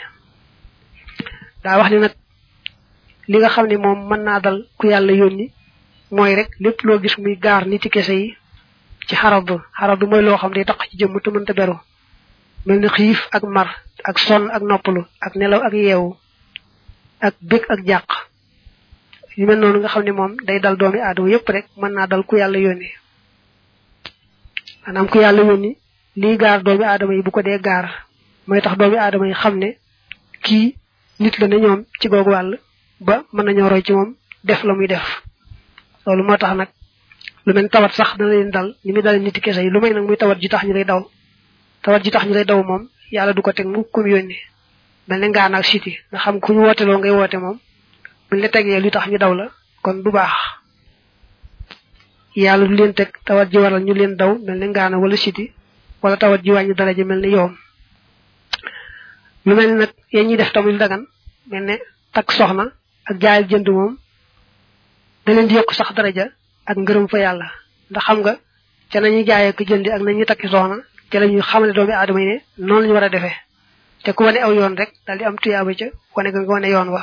daa 1.63 1.77
wax 1.79 1.89
ni 1.91 1.99
nag 1.99 2.13
li 3.27 3.37
nga 3.37 3.49
xam 3.49 3.67
ni 3.67 3.77
moom 3.77 3.99
mën 4.09 4.21
naa 4.23 4.39
dal 4.39 4.57
ku 4.77 4.87
yàlla 4.87 5.13
yónni 5.13 5.51
mooy 6.11 6.35
rek 6.35 6.49
lépp 6.59 6.81
loo 6.83 6.99
gis 7.01 7.17
muy 7.17 7.35
gaar 7.43 7.67
nit 7.67 7.81
ci 7.81 7.89
kese 7.89 8.13
yi 8.21 8.38
ci 9.09 9.15
Harabu 9.17 9.57
xarab 9.73 9.99
moy 10.05 10.21
lo 10.23 10.37
xam 10.41 10.51
ne 10.53 10.63
taq 10.69 10.79
ci 10.89 10.95
jëm 10.99 11.11
tu 11.23 11.29
mënta 11.33 11.53
beru 11.59 11.73
melni 12.65 12.87
xif 12.95 13.19
ak 13.35 13.43
mar 13.55 13.67
ak 14.09 14.17
son 14.25 14.43
ak 14.55 14.61
noppalu 14.69 15.01
ak 15.25 15.33
nelaw 15.39 15.61
ak 15.67 15.73
yew 15.87 16.05
ak 17.27 17.33
bëgg 17.49 17.65
ak 17.75 17.79
jaq 17.89 18.09
yu 19.37 19.45
mel 19.49 19.59
non 19.59 19.77
nga 19.81 19.89
xamni 19.93 20.11
mom 20.19 20.31
day 20.47 20.59
dal 20.63 20.77
doomi 20.79 20.99
aadama 21.01 21.29
yépp 21.33 21.49
rek 21.53 21.65
mën 21.79 21.93
na 21.95 22.07
dal 22.11 22.21
ku 22.27 22.33
yalla 22.41 22.59
yoni 22.65 22.89
maanaam 24.83 25.07
ku 25.11 25.17
yalla 25.25 25.41
yoni 25.49 25.71
li 26.21 26.29
gar 26.41 26.59
doomi 26.65 26.83
aadama 26.85 27.13
yi 27.15 27.21
bu 27.25 27.31
ko 27.33 27.41
gar 27.67 27.85
moy 28.47 28.61
tax 28.63 28.75
doomi 28.77 29.33
yi 29.59 29.77
ki 30.45 30.59
nit 31.21 31.35
la 31.41 31.47
ne 31.47 31.57
ñom 31.63 31.79
ci 31.99 32.05
gogu 32.11 32.31
ba 33.07 33.15
mën 33.33 33.43
nañoo 33.45 33.69
roy 33.71 33.81
ci 33.81 33.91
mom 33.93 34.09
def 34.45 34.61
la 34.63 34.73
def 34.93 35.05
lolu 36.05 36.23
motax 36.29 36.53
nak 36.55 36.69
lu 37.47 37.51
mel 37.55 37.67
tawat 37.71 37.93
sax 37.95 38.15
da 38.19 38.25
leen 38.27 38.51
dal 38.51 38.73
ni 38.83 38.91
mi 38.93 38.99
dal 39.01 39.19
nit 39.19 39.39
ki 39.43 39.53
say 39.53 39.69
lu 39.73 39.79
may 39.81 39.91
nak 39.93 40.03
muy 40.03 40.17
tawat 40.17 40.39
ji 40.41 40.47
tax 40.49 40.63
ñu 40.65 40.73
lay 40.73 40.83
daw 40.83 41.01
tawat 41.83 42.03
ji 42.03 42.11
tax 42.11 42.25
ñu 42.25 42.33
lay 42.33 42.43
daw 42.45 42.63
mom 42.63 42.83
yalla 43.11 43.33
du 43.33 43.41
ko 43.41 43.51
tek 43.53 43.67
mu 43.67 43.83
kum 43.93 44.07
yoni 44.07 44.37
mel 45.07 45.23
nga 45.29 45.49
nak 45.49 45.65
siti 45.65 45.91
da 46.11 46.17
xam 46.19 46.39
ku 46.39 46.51
ñu 46.53 46.61
wote 46.67 46.83
lo 46.85 46.97
ngay 46.99 47.11
wote 47.11 47.35
mom 47.37 47.57
bu 48.27 48.35
la 48.37 48.47
tege 48.49 48.79
lu 48.79 48.89
tax 48.89 49.07
ñu 49.07 49.17
daw 49.17 49.33
la 49.33 49.45
kon 49.83 49.93
du 50.03 50.11
bax 50.11 50.31
yalla 52.35 52.65
du 52.67 52.75
len 52.75 52.93
tek 52.93 53.09
tawat 53.25 53.45
ji 53.51 53.57
waral 53.57 53.83
ñu 53.83 53.93
len 53.93 54.15
daw 54.15 54.31
mel 54.45 54.61
nga 54.69 54.89
na 54.89 54.97
wala 54.99 55.15
siti 55.15 55.43
wala 56.01 56.17
tawat 56.17 56.41
ji 56.45 56.51
wañu 56.51 56.73
dara 56.75 56.93
ji 56.93 57.03
melni 57.03 57.29
yoom 57.35 57.53
lu 59.45 59.55
mel 59.55 59.71
nak 59.79 59.91
ye 60.13 60.23
ñi 60.23 60.35
def 60.37 60.51
tamul 60.53 60.77
dagan 60.77 61.01
melne 61.49 61.75
tak 62.13 62.31
soxna 62.31 62.63
ak 63.09 63.15
jaay 63.21 63.43
jëndu 63.49 63.71
mom 63.73 63.95
da 65.25 65.33
leen 65.33 65.47
di 65.47 65.55
yok 65.55 65.73
sax 65.77 65.91
dara 65.97 66.11
ja 66.17 66.25
ak 66.69 66.77
ngërëm 66.85 67.05
fa 67.09 67.17
yàlla 67.17 67.47
ndax 67.91 68.03
xam 68.07 68.17
nga 68.21 68.33
ca 68.91 68.97
nañu 69.01 69.21
jaayee 69.29 69.53
ko 69.57 69.61
jëndi 69.69 69.89
ak 69.89 70.01
nañu 70.05 70.23
takki 70.29 70.47
soxna 70.53 70.77
ca 71.09 71.17
la 71.21 71.25
ñuy 71.31 71.41
xamale 71.49 71.73
doomi 71.73 71.93
aadama 71.95 72.19
yi 72.21 72.27
ne 72.29 72.35
noonu 72.65 72.81
lañu 72.83 72.93
war 72.95 73.03
a 73.03 73.09
defee 73.13 73.37
te 74.03 74.09
ku 74.13 74.21
wane 74.23 74.39
aw 74.45 74.51
yoon 74.57 74.75
rek 74.77 74.91
daal 75.05 75.17
di 75.17 75.23
am 75.25 75.35
tuyaaba 75.41 75.71
ca 75.79 75.85
wane 76.15 76.29
nga 76.29 76.39
nga 76.45 76.53
wane 76.53 76.67
yoon 76.73 76.89
wa 76.95 77.01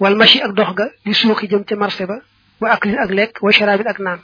wal 0.00 0.16
machi 0.16 0.38
ak 0.40 0.52
dox 0.56 0.70
ga 0.78 0.86
di 1.04 1.12
suuxi 1.14 1.44
jëm 1.50 1.64
ca 1.68 1.76
marché 1.76 2.06
ba 2.08 2.16
wa 2.60 2.68
aklin 2.72 2.96
ak 2.98 3.10
lekk 3.12 3.34
wa 3.44 3.50
sharaabin 3.52 3.86
ak 3.92 3.98
naan 4.00 4.20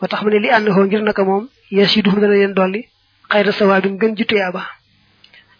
ba 0.00 0.08
tax 0.08 0.20
mu 0.24 0.30
ne 0.32 0.38
li 0.40 0.48
ànd 0.50 0.68
koo 0.74 0.84
ngir 0.88 1.02
naka 1.04 1.22
moom 1.24 1.44
yes 1.70 1.92
yi 1.96 2.02
dufu 2.02 2.20
dana 2.20 2.32
leen 2.34 2.54
dolli 2.56 2.88
xayra 3.28 3.52
sawa 3.52 3.80
bi 3.84 3.90
ngën 3.92 4.16
ji 4.16 4.24
tuyaaba 4.24 4.64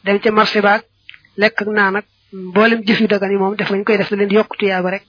dem 0.05 0.17
ca 0.19 0.31
marché 0.33 0.61
ba 0.65 0.75
ak 0.81 0.85
lekk 1.37 1.61
ak 1.61 1.69
naan 1.69 1.97
ak 2.01 2.07
mboolem 2.33 2.81
jëf 2.89 3.01
yu 3.01 3.07
dagan 3.09 3.31
yi 3.31 3.37
moom 3.39 3.53
def 3.55 3.69
lañ 3.71 3.85
koy 3.85 3.99
def 4.01 4.09
da 4.11 4.17
leen 4.17 4.29
di 4.29 4.35
yokk 4.41 4.57
tuyaaba 4.57 4.91
rek 4.97 5.05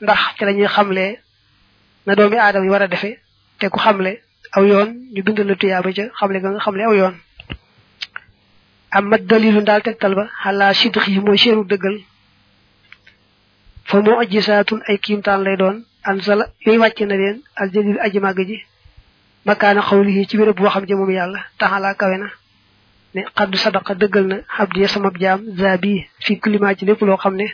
ndax 0.00 0.20
ca 0.38 0.44
la 0.48 0.52
ñuy 0.56 0.68
na 2.08 2.14
doomi 2.18 2.36
aadama 2.40 2.64
yi 2.66 2.70
war 2.74 2.82
a 2.82 2.88
defe 2.94 3.10
te 3.58 3.66
ku 3.72 3.78
xamle 3.84 4.10
aw 4.56 4.62
yoon 4.70 4.88
ñu 5.12 5.20
bind 5.26 5.38
la 5.48 5.54
tuyaaba 5.60 5.90
ca 5.96 6.04
xamle 6.20 6.36
nga 6.38 6.50
nga 6.52 6.60
xamle 6.66 6.82
aw 6.86 6.94
yoon 7.00 7.14
amma 8.96 9.16
dalilu 9.30 9.60
daal 9.68 9.82
tegtal 9.86 10.14
ba 10.18 10.24
xalaa 10.42 10.72
sidq 10.80 11.04
yi 11.12 11.18
mooy 11.24 11.38
seenu 11.42 11.62
dëggal 11.70 11.96
fa 13.88 13.96
moo 14.04 14.18
ajji 14.22 14.40
saatun 14.48 14.80
ay 14.88 14.96
kiimtaan 15.04 15.40
lay 15.46 15.56
doon 15.60 15.76
an 16.08 16.16
sala 16.26 16.44
yooyu 16.64 16.80
wàcce 16.82 17.04
na 17.08 17.16
leen 17.22 17.38
al 17.60 17.68
jalil 17.74 17.98
aji 18.04 18.18
màgg 18.24 18.38
ji 18.50 18.58
makaana 19.48 19.82
xawlihi 19.88 20.28
ci 20.28 20.34
béréb 20.38 20.56
boo 20.58 20.70
xam 20.74 20.84
ja 20.88 20.96
moom 20.98 21.10
yàlla 21.18 21.40
taxalaa 21.60 21.94
kawe 22.00 22.16
na 22.22 22.28
ne 23.14 23.20
xadd 23.36 23.52
sadaqa 23.64 23.92
dëggal 24.02 24.26
na 24.32 24.36
xabdiya 24.56 24.88
sama 24.92 25.08
jaam 25.22 25.40
zabi 25.60 25.92
fi 26.24 26.32
kulima 26.42 26.76
ji 26.76 26.84
lépp 26.88 27.02
loo 27.06 27.18
xam 27.22 27.34
ne 27.40 27.46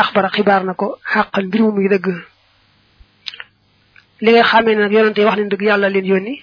axbara 0.00 0.28
xibaar 0.34 0.62
na 0.66 0.72
ko 0.80 0.86
xàqan 1.12 1.44
mbir 1.48 1.60
mu 1.64 1.72
muy 1.74 1.88
dëgg 1.94 2.08
li 4.24 4.28
nga 4.32 4.42
xamé 4.50 4.70
nak 4.74 4.92
yonenté 4.94 5.20
wax 5.26 5.36
ni 5.38 5.48
dëgg 5.50 5.62
yàlla 5.68 5.88
leen 5.94 6.06
yónni 6.10 6.34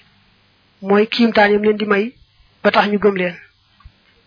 mooy 0.88 1.04
kiimtaan 1.12 1.52
yam 1.52 1.62
leen 1.64 1.76
di 1.78 1.86
may 1.92 2.04
ba 2.62 2.68
tax 2.74 2.84
ñu 2.90 2.98
gëm 3.04 3.16
leen 3.20 3.36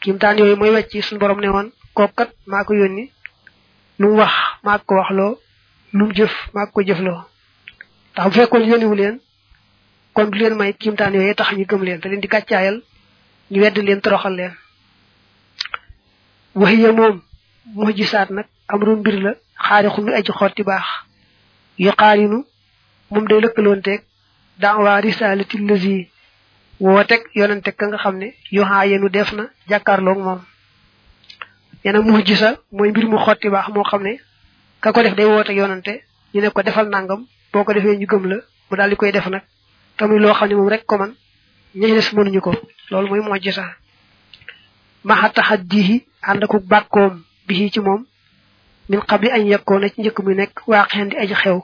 kiimtaan 0.02 0.38
yooyu 0.40 0.56
mooy 0.60 0.72
wecc 0.76 0.92
suñu 1.04 1.20
borom 1.20 1.40
ne 1.42 1.48
woon 1.54 1.68
kookat 1.98 2.30
maa 2.52 2.64
ko 2.64 2.72
mako 2.74 2.94
lu 2.98 3.10
mu 4.00 4.08
wax 4.20 4.34
mako 4.66 4.84
ko 4.88 4.94
waxloo 5.00 5.34
lu 5.98 6.04
mu 6.06 6.14
jëf 6.18 6.34
maa 6.56 6.66
ko 6.74 6.80
jëfloo 6.88 7.22
tax 8.16 8.26
bu 8.26 8.32
fekkoon 8.36 8.66
yónniwu 8.70 8.96
leen 8.96 9.16
kon 10.14 10.28
du 10.32 10.38
leen 10.40 10.56
may 10.58 10.74
kiimtaan 10.74 11.14
yooyu 11.14 11.36
tax 11.36 11.50
ñu 11.58 11.66
gëm 11.70 11.84
leen 11.84 12.00
te 12.02 12.10
leen 12.10 12.22
di 12.22 12.28
gàccaayal 12.28 12.82
ñu 13.52 13.60
wedd 13.62 13.78
leen 13.78 14.02
toroxal 14.02 14.34
leen 14.36 14.54
wahiya 16.56 16.92
mom 16.94 17.20
muhjisaat 17.76 18.30
nag 18.30 18.48
amru 18.68 18.96
mbir 18.96 19.16
la 19.26 19.32
xaarixu 19.66 20.02
lu 20.06 20.14
aji 20.14 20.32
xotti 20.40 20.64
baax 20.64 20.88
moom 23.12 23.28
day 23.28 23.42
lëkkalonteeg 23.44 24.02
daawaa 24.64 25.00
risaalati 25.04 25.58
lazi 25.68 25.96
woo 26.80 27.04
teg 27.04 27.22
yonante 27.36 27.72
ka 27.72 27.86
nga 27.88 27.98
xam 28.04 28.16
ne 28.18 28.28
yoxaa 28.56 28.86
yenu 28.92 29.10
def 29.10 29.34
na 29.34 29.44
jàkkaarloog 29.70 30.20
moom 30.26 30.40
yena 31.86 32.00
mu 32.02 32.20
gisa 32.28 32.50
mooy 32.76 32.90
mbir 32.90 33.06
mu 33.12 33.18
xotti 33.26 33.48
baax 33.54 33.68
moo 33.74 33.84
xam 33.90 34.02
ne 34.08 34.14
ka 34.84 34.94
ko 34.96 35.02
def 35.04 35.16
day 35.16 35.26
woote 35.26 35.50
yonante 35.60 35.94
ñu 36.34 36.40
ne 36.42 36.50
ko 36.52 36.62
defal 36.64 36.88
nangam 36.90 37.22
boo 37.52 37.64
ko 37.66 37.74
defee 37.74 37.98
ñu 38.00 38.06
gëm 38.08 38.24
la 38.30 38.36
mu 38.70 38.76
daal 38.78 38.90
di 38.90 38.96
koy 38.96 39.12
def 39.12 39.28
nag 39.28 39.44
tamuy 39.98 40.20
loo 40.20 40.34
xam 40.34 40.48
ne 40.50 40.56
moom 40.56 40.70
rek 40.70 40.86
koman 40.86 41.08
man 41.10 41.16
ñañ 41.80 41.94
des 41.96 42.14
mënuñu 42.16 42.40
ko 42.42 42.52
loolu 42.92 43.08
mooy 43.10 43.20
moo 43.20 43.40
gisa 43.44 43.66
maxa 45.04 45.30
taxaddihi 45.30 46.06
ànd 46.22 46.44
aku 46.44 46.60
bàkkoom 46.62 47.24
bi 47.48 47.70
ci 47.72 47.80
moom 47.82 48.06
min 48.90 49.02
qabli 49.10 49.30
añ 49.32 49.48
yakkoona 49.48 49.90
ci 49.90 50.02
njëkk 50.02 50.20
muy 50.24 50.36
nekk 50.36 50.68
waa 50.68 50.86
xeen 50.92 51.10
di 51.10 51.18
aji 51.18 51.34
xew 51.36 51.60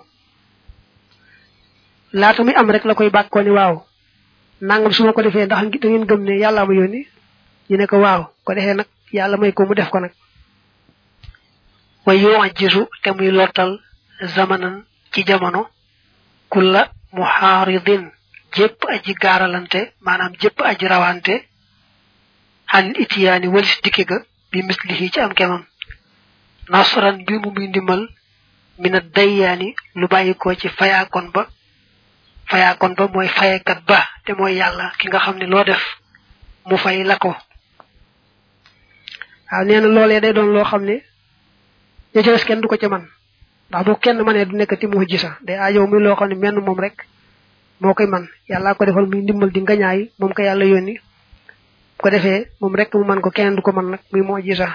laata 2.14 2.44
muy 2.44 2.54
am 2.56 2.70
rek 2.72 2.86
la 2.86 2.94
koy 2.96 3.10
bàkkoo 3.10 3.42
ni 3.44 3.50
waaw 3.52 3.74
nangam 4.68 4.92
su 4.94 5.04
ma 5.04 5.12
ko 5.16 5.22
defee 5.22 5.46
ndax 5.46 5.60
da 5.64 5.68
ngeen 5.88 6.06
gëm 6.10 6.22
ne 6.24 6.34
yàllaa 6.42 6.66
ma 6.66 6.74
yónni 6.74 7.02
ñu 7.70 7.76
ne 7.78 7.86
ko 7.88 7.98
waaw 8.04 8.22
ko 8.46 8.54
defee 8.56 8.74
nag 8.76 8.88
yàlla 9.16 9.38
may 9.38 9.52
ko 9.54 9.64
mu 9.68 9.74
def 9.76 9.90
ko 9.90 10.00
nag 10.00 10.14
way 12.06 12.18
yowan 12.22 12.50
gisu 12.58 12.88
te 13.02 13.10
muy 13.12 13.32
lotal 13.32 13.80
zamanan 14.36 14.86
ci 15.12 15.24
jamono 15.28 15.68
kulla 16.50 16.82
muhaaridin 17.12 18.12
jépp 18.56 18.82
aji 18.94 19.14
gaaralante 19.22 19.94
maanaam 20.06 20.32
jépp 20.42 20.62
aji 20.62 20.88
rawante 20.88 21.34
an 22.68 22.86
itiyaani 23.04 23.48
walis 23.48 23.82
dikke 23.84 24.06
ga 24.10 24.18
bi 24.52 24.64
mislihi 24.64 25.12
ci 25.12 25.20
am 25.20 25.34
kemam 25.34 25.64
nasran 26.70 27.20
mbir 27.22 27.38
mu 27.42 27.52
muy 27.52 27.68
ndimbal 27.68 28.08
mina 28.80 29.00
dayyaani 29.16 29.76
lu 29.96 30.08
bàyyikoo 30.08 30.54
ci 30.56 30.70
fayaakoon 30.70 31.32
ba 31.34 31.48
fayakon 32.50 32.96
ba 32.96 33.06
faye 33.28 33.60
kat 33.62 33.80
ba 33.88 34.00
te 34.26 34.32
moy 34.34 34.56
yalla 34.56 34.92
ki 34.98 35.08
nga 35.12 35.20
xamni 35.20 35.46
lo 35.46 35.64
def 35.68 35.84
mu 36.68 36.78
fay 36.80 37.04
la 37.04 37.18
ko 37.20 37.36
waaw 39.52 39.64
nee 39.68 39.80
na 39.84 40.20
day 40.24 40.34
doon 40.34 40.54
lo 40.56 40.64
xamni 40.64 40.98
ya 42.16 42.22
ña 42.24 42.34
ca 42.38 42.46
kenn 42.48 42.62
du 42.62 42.68
ko 42.72 42.78
ci 42.80 42.88
man 42.88 43.04
ndax 43.70 43.84
bu 43.86 44.00
kenn 44.00 44.22
mané 44.24 44.46
du 44.46 44.56
nekkati 44.56 44.88
mu 44.88 45.04
jissa 45.06 45.38
day 45.44 45.58
aajow 45.60 45.84
ah, 45.84 45.88
muy 45.92 46.00
loo 46.02 46.16
xam 46.16 46.28
ne 46.30 46.36
menn 46.36 46.60
mom 46.64 46.80
rek 46.80 47.04
moo 47.82 47.94
man 48.08 48.28
yalla 48.48 48.74
ko 48.76 48.86
defal 48.86 49.06
muy 49.06 49.22
ndimmal 49.24 49.52
di 49.52 49.62
ngañaay 49.62 50.00
mom 50.20 50.32
ko 50.34 50.42
yalla 50.42 50.66
yoni 50.66 50.96
ko 52.00 52.10
defé 52.10 52.48
mom 52.62 52.76
rek 52.76 52.94
mu 52.96 53.04
man 53.04 53.20
ko 53.22 53.30
kenn 53.30 53.56
du 53.56 53.62
ko 53.62 53.72
man 53.72 53.90
nak 53.92 54.02
muy 54.12 54.22
mo 54.22 54.40
jissa 54.40 54.70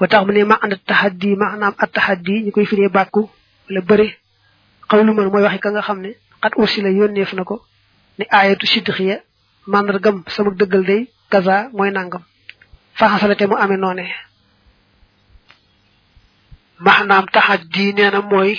wa 0.00 0.08
tax 0.08 0.24
mu 0.24 0.32
ne 0.32 0.44
ma 0.44 0.56
tahaddi 0.88 1.36
ma'na 1.36 1.74
at 1.78 1.92
tahaddi 1.92 2.44
ñu 2.44 2.50
koy 2.50 2.64
firee 2.64 2.88
bàkku 2.88 3.28
le 3.68 3.80
qawlu 4.92 5.10
man 5.16 5.28
moy 5.32 5.42
waxi 5.46 5.60
ka 5.64 5.68
nga 5.72 5.86
xamne 5.88 6.10
qad 6.42 6.52
ursila 6.62 6.90
yonef 6.98 7.30
nako 7.34 7.54
ko 7.60 7.66
ni 8.18 8.24
aayatu 8.38 8.66
sidxiya 8.72 9.16
màndargam 9.72 10.16
sama 10.34 10.50
deugal 10.58 10.84
day 10.90 11.02
kaza 11.32 11.56
moy 11.76 11.90
nangam 11.96 12.22
faxasalate 12.98 13.44
mu 13.50 13.56
amé 13.64 13.76
noné 13.82 14.06
maanaam 16.84 17.26
taxat 17.34 17.60
di 17.74 17.84
nee 17.96 18.10
na 18.14 18.20
mooy 18.30 18.52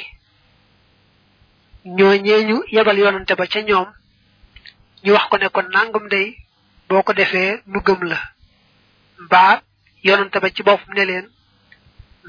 ñooñee 1.98 2.42
yebal 2.75 2.98
yonante 3.04 3.34
ba 3.40 3.46
ca 3.52 3.60
ñom 3.70 3.90
ñu 5.04 5.12
wax 5.16 5.25
ko 5.30 5.36
ne 5.38 5.48
ko 5.56 5.60
nangam 5.75 6.06
day 6.13 6.28
boko 6.90 7.12
defé 7.20 7.44
nu 7.72 7.80
la 8.12 8.20
ba 9.32 9.46
yonante 10.08 10.38
ba 10.44 10.48
ci 10.56 10.62
boppam 10.68 10.92
ne 10.96 11.04
len 11.10 11.25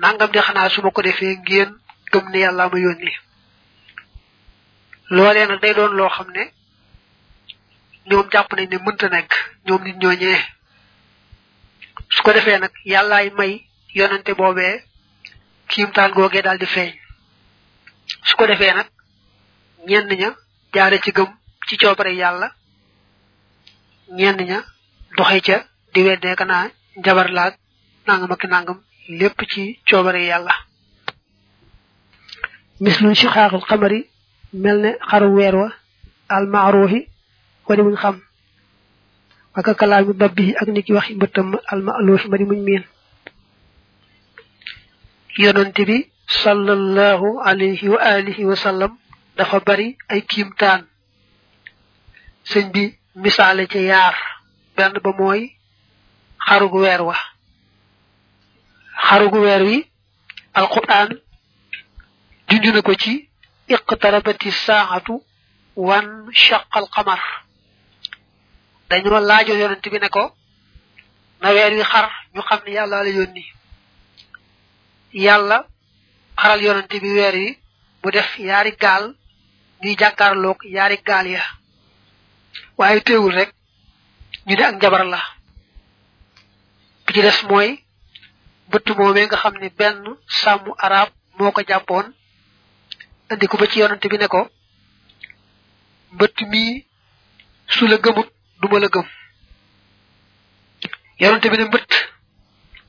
nangam 0.03 0.31
de 0.35 0.41
xana 0.47 0.69
su 0.73 0.81
ma 0.83 0.91
ko 0.97 1.01
defee 1.09 1.35
ngeen 1.43 1.71
gëm 2.13 2.25
ne 2.33 2.39
yalla 2.45 2.65
ma 2.73 2.79
yonni 2.87 3.13
loolee 5.09 5.47
nag 5.47 5.59
day 5.61 5.75
doon 5.75 5.95
loo 5.97 6.09
xam 6.17 6.29
ne 6.37 6.45
ñoom 8.09 8.29
jàpp 8.33 8.51
nañ 8.57 8.67
ne 8.71 8.77
mënta 8.85 9.07
nekk 9.15 9.33
ñoom 9.67 9.83
nit 9.85 9.97
ñooñee 10.03 10.41
su 12.15 12.21
ko 12.25 12.31
defee 12.33 12.59
nag 12.59 12.73
yàllaay 12.93 13.29
may 13.39 13.53
yonante 13.97 14.33
boobee 14.39 14.75
kiimtaan 15.71 16.13
googee 16.17 16.43
daal 16.45 16.59
di 16.59 16.67
feeñ 16.75 16.93
su 18.29 18.35
ko 18.37 18.45
defee 18.47 18.73
nag 18.77 18.89
ñenn 19.89 20.09
ña 20.21 20.31
jaare 20.75 20.99
ci 21.03 21.11
gëm 21.17 21.31
ci 21.67 21.75
coobare 21.81 22.13
ña 24.09 24.63
doxe 25.17 25.41
ca 25.47 25.57
di 25.93 26.01
weddee 26.07 26.35
kanaa 26.41 26.65
njabar 26.99 27.29
laag 27.37 27.55
nangam 28.07 28.33
ak 28.35 28.45
nangam 28.53 28.79
lépp 29.19 29.41
ci 29.53 29.63
coobare 29.89 30.23
yàlla 30.31 30.53
mislu 32.83 33.15
ci 33.19 33.27
xaaxul 33.35 33.65
xamari 33.69 34.01
melne 34.63 34.91
xaru 35.11 35.29
wer 35.37 35.55
wa 35.61 35.69
al 36.37 36.45
ma'ruhi 36.55 36.99
wadi 37.69 37.83
muñ 37.87 37.97
xam 38.03 38.17
ak 39.59 39.67
kalaal 39.81 40.05
bi 40.09 40.13
babbi 40.21 40.47
ak 40.61 40.69
niki 40.73 40.93
waxi 40.97 41.13
mbeutam 41.17 41.49
al 41.73 41.81
ma'luf 41.87 42.23
bari 42.31 42.45
muñ 42.49 42.61
min 42.69 42.83
yonent 45.45 45.77
bi 45.89 45.97
sallallahu 46.43 47.29
alayhi 47.51 47.87
wa 47.93 47.99
alihi 48.15 48.43
wa 48.51 48.57
sallam 48.65 48.93
dafa 49.37 49.59
bari 49.69 49.87
ay 50.13 50.21
kimtan 50.33 50.81
señ 52.51 52.65
bi 52.75 52.83
misale 53.23 53.65
ci 53.73 53.79
yar 53.93 54.15
ben 54.77 54.93
ba 55.05 55.11
moy 55.19 55.41
gu 56.73 56.79
wer 56.85 57.01
wa 57.09 57.17
gu 59.33 59.39
wer 59.47 59.63
wi 59.69 59.77
alquran 60.61 61.09
qur'an 62.49 62.71
na 62.77 62.83
ko 62.89 62.95
ci 63.03 63.13
iqtarabati 63.73 64.51
sa'atu 64.67 65.15
wan 65.87 66.07
shaqqa 66.45 66.79
al-qamar 66.83 67.21
dañu 68.89 69.09
laajo 69.31 69.55
yonent 69.63 69.85
bi 69.93 69.99
ne 70.03 70.09
ko 70.17 70.23
na 71.41 71.49
weer 71.55 71.73
wi 71.79 71.85
xar 71.93 72.07
ñu 72.35 72.41
xam 72.49 72.61
ni 72.67 72.71
yàlla 72.77 72.99
la 73.05 73.11
yónni 73.19 73.45
yàlla 75.25 75.57
xaral 76.41 76.61
yonent 76.67 76.91
bi 77.03 77.11
weer 77.17 77.35
wi 77.43 77.49
mu 78.01 78.09
def 78.15 78.31
yaari 78.47 78.73
gaal 78.83 79.05
ñuy 79.83 79.95
jàkkaarloog 80.01 80.59
yaari 80.77 80.97
ya 81.37 81.43
waaye 82.79 82.99
teewul 83.07 83.33
rek 83.39 83.51
ñu 84.47 84.55
ne 84.59 84.65
ak 84.69 84.75
njabar 84.77 85.05
la 85.13 85.21
bi 87.05 87.11
ci 87.15 87.21
des 87.27 87.39
mooy 87.49 87.71
samu 90.43 90.71
nga 90.75 90.83
arab 90.87 91.09
moo 91.39 91.53
ko 91.57 91.61
andi 93.31 93.47
ko 93.49 93.55
ba 93.57 93.67
ci 93.71 93.79
yonante 93.81 94.09
bi 94.09 94.19
ne 94.19 94.27
ko 94.29 94.41
Orang 96.17 96.49
mi 96.51 96.87
su 97.75 97.87
la 97.91 97.97
gëmut 98.05 98.29
duma 98.61 98.79
la 98.79 98.89
gëm 98.95 99.07
yonante 101.23 101.47
bi 101.51 101.57
ne 101.59 101.65
mbëtt 101.69 101.93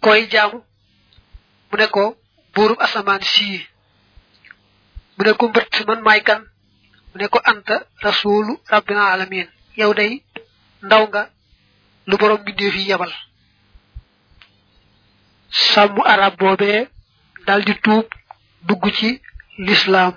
koy 0.04 0.22
jaamu 0.32 0.58
mu 1.70 1.76
ne 1.80 1.88
ko 1.96 2.04
buurub 2.54 2.80
asamaan 2.86 3.24
sii 3.34 3.62
mu 5.16 5.24
ne 5.26 5.32
ko 5.40 5.44
mbëtt 5.50 5.74
man 5.88 6.02
maay 6.06 6.22
kan 6.28 6.42
mu 7.10 7.16
ne 7.20 7.26
ko 7.34 7.38
anta 7.52 7.76
rasulu 8.06 8.54
rabbil 8.72 8.98
alamin 9.00 9.48
yow 9.80 9.92
day 10.00 10.12
ndaw 10.86 11.04
nga 11.10 11.22
lu 12.08 12.16
borom 12.20 12.42
bindeef 12.46 12.74
fi 12.76 12.82
yabal 12.90 13.12
sàmm 15.70 15.98
arab 16.14 16.34
boobee 16.40 16.82
dal 17.46 17.62
di 17.68 17.74
tuub 17.84 18.08
dugg 18.68 18.84
ci 19.00 19.10
lislaam 19.64 20.12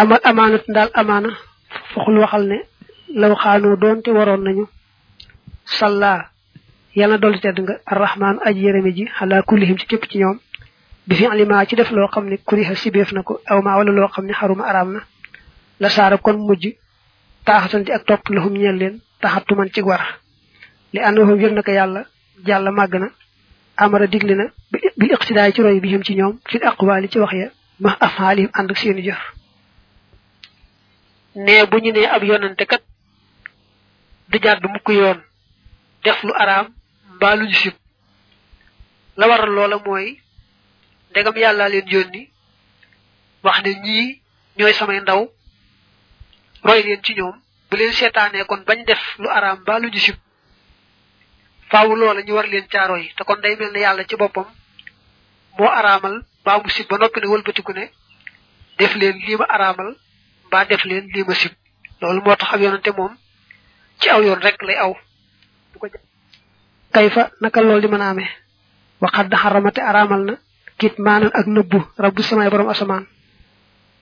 amal 0.00 0.18
amaanat 0.30 0.62
ndaal 0.72 0.90
amaana 1.00 1.30
foxul 1.92 2.16
waxal 2.22 2.42
ne 2.50 2.56
law 3.20 3.32
xaanoo 3.42 3.76
doonte 3.82 4.10
waroon 4.18 4.42
nañu 4.44 4.64
salla 5.76 6.12
yàlla 6.98 7.16
na 7.16 7.22
dolli 7.22 7.38
tedd 7.44 7.58
nga 7.62 7.74
arrahmaan 7.92 8.36
aji 8.46 8.60
yërëme 8.66 8.90
ji 8.96 9.02
xalaa 9.16 9.42
kullihim 9.48 9.78
ci 9.80 9.86
képp 9.90 10.04
ci 10.10 10.16
ñoom 10.22 10.38
bi 11.06 11.14
fi 11.18 11.24
alima 11.26 11.66
ci 11.68 11.74
def 11.76 11.90
loo 11.96 12.08
xam 12.14 12.24
ne 12.30 12.36
kuriha 12.48 12.74
sibeef 12.82 13.10
na 13.12 13.22
ko 13.28 13.32
aw 13.50 13.58
maa 13.64 13.84
loo 13.86 14.08
xam 14.14 14.24
ne 14.26 14.32
xaruma 14.38 14.64
araam 14.70 14.88
na 14.94 15.00
la 15.82 15.88
saara 15.94 16.16
kon 16.24 16.38
mujj 16.46 16.64
taaxatanti 17.46 17.90
ak 17.92 18.02
topp 18.08 18.24
lahum 18.34 18.54
ñeel 18.60 18.76
leen 18.80 18.96
taxattu 19.22 19.52
man 19.56 19.68
ci 19.74 19.80
war 19.88 20.02
li 20.92 20.98
ànd 21.06 21.18
waxu 21.18 21.34
yëg 21.42 21.52
na 21.54 21.62
ko 21.66 21.72
yàlla 21.78 22.00
jàlla 22.46 22.70
màgg 22.78 22.94
na 23.02 23.08
amara 23.80 24.06
diglina 24.12 24.36
na 24.44 24.50
bil 25.00 25.12
iqtidaay 25.16 25.50
ci 25.54 25.60
roy 25.64 25.80
bi 25.80 25.88
him 25.92 26.02
ci 26.04 26.12
ñoom 26.18 26.38
fil 26.50 26.62
aqwali 26.68 27.08
ci 27.10 27.18
wax 27.22 27.32
ya 27.42 27.46
ma 27.84 27.92
afali 28.06 28.44
and 28.58 28.68
ak 28.70 28.76
seeni 28.78 29.02
jëf 29.08 29.20
ne 31.34 31.54
buñu 31.70 31.90
ne 31.92 32.04
ab 32.06 32.22
yonante 32.22 32.64
kat 32.70 32.82
du 34.30 34.38
jàdd 34.44 34.64
mukk 34.72 34.88
yoon 34.92 35.18
def 36.04 36.18
lu 36.22 36.32
aram 36.42 36.66
ba 37.20 37.34
lu 37.36 37.46
jisib 37.50 37.74
la 39.16 39.28
war 39.28 39.46
loola 39.48 39.76
mooy 39.86 40.20
degam 41.14 41.36
yalla 41.42 41.68
leen 41.68 41.88
yónni 41.94 42.28
wax 43.44 43.56
ne 43.64 43.70
ñi 43.84 43.98
ñoy 44.58 44.74
samay 44.74 45.00
ndaw 45.00 45.22
roy 46.66 46.82
leen 46.82 47.02
ci 47.04 47.14
ñoom 47.16 47.36
bu 47.68 47.76
leen 47.76 47.92
setané 47.92 48.44
kon 48.44 48.60
bañ 48.66 48.84
def 48.86 49.02
lu 49.18 49.28
aram 49.28 49.58
ba 49.66 49.78
lu 49.80 49.88
jisib 49.94 50.16
faaw 51.72 51.88
loola 52.00 52.20
ñu 52.26 52.32
war 52.38 52.46
leen 52.52 52.66
caaro 52.72 52.94
yi 53.02 53.08
te 53.16 53.22
kon 53.28 53.40
day 53.44 53.54
mel 53.60 53.70
ne 53.72 53.80
yàlla 53.84 54.02
ci 54.08 54.16
boppam 54.20 54.46
moo 55.58 55.68
araamal 55.78 56.14
mbaa 56.42 56.58
mu 56.62 56.68
sib 56.76 56.86
ba 56.90 56.96
noppi 57.00 57.18
ne 57.20 57.26
wëlbatiku 57.32 57.72
ne 57.78 57.84
def 58.78 58.92
leen 59.00 59.16
lii 59.26 59.36
ma 59.40 59.46
araamal 59.54 59.90
mbaa 60.46 60.64
def 60.70 60.82
leen 60.90 61.04
lii 61.14 61.24
ma 61.28 61.34
sib 61.40 61.52
loolu 62.00 62.20
moo 62.24 62.36
tax 62.40 62.48
ab 62.54 62.60
yoonante 62.64 62.90
moom 62.98 63.12
ci 64.00 64.06
aw 64.14 64.20
yoon 64.26 64.40
rek 64.46 64.56
lay 64.68 64.78
aw 64.86 64.92
bu 65.72 65.76
ko 65.80 65.86
naka 67.42 67.60
loolu 67.64 67.80
di 67.82 67.88
mën 67.92 68.00
a 68.04 68.08
amee 68.12 68.30
waxat 69.02 69.26
daxa 69.30 69.48
ramate 69.54 69.78
araamal 69.90 70.22
na 70.26 70.34
kiit 70.78 70.94
maanan 71.04 71.30
ak 71.38 71.46
nëbbu 71.46 71.78
rabbu 72.04 72.22
samay 72.22 72.50
borom 72.50 72.68
asamaan 72.72 73.04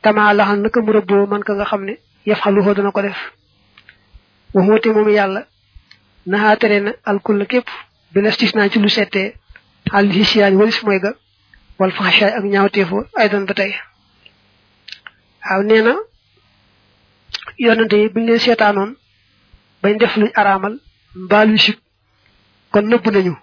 kama 0.04 0.32
laxal 0.38 0.58
naka 0.62 0.78
mu 0.84 0.92
rëbboo 0.96 1.26
man 1.30 1.44
ka 1.46 1.52
nga 1.54 1.64
xam 1.70 1.82
ne 1.88 1.94
yaf 2.28 2.40
xaluxoo 2.44 2.74
dana 2.76 2.90
ko 2.96 3.00
def 3.06 3.20
waxoote 4.54 4.88
moom 4.94 5.10
yàlla 5.18 5.42
naxaa 6.32 6.56
tere 6.62 6.78
na 6.86 6.92
alkulla 7.10 7.44
képp 7.52 7.66
bi 8.12 8.20
naa 8.22 8.68
ci 8.72 8.78
lu 8.84 8.90
settee 8.96 9.28
xal 9.90 10.06
hisiyaani 10.16 10.56
walis 10.60 10.78
mooy 10.86 10.98
ga 11.04 11.10
wal 11.78 11.92
faxashaay 11.98 12.32
ak 12.38 12.44
ñaawteefu 12.52 12.96
aydan 13.20 13.44
ba 13.48 13.54
tey 13.60 13.72
aw 15.52 15.60
nee 15.68 15.82
na 15.86 15.92
yonante 17.66 17.96
yi 18.02 18.12
buñu 18.12 18.26
leen 18.28 18.44
seetaanoon 18.44 18.90
bañ 19.82 19.94
def 20.00 20.14
luñ 20.20 20.30
araamal 20.40 20.74
mbaa 21.22 21.44
luy 21.48 21.60
sib 21.64 21.76
kon 22.72 22.86
nëbb 22.90 23.04
nañu 23.14 23.34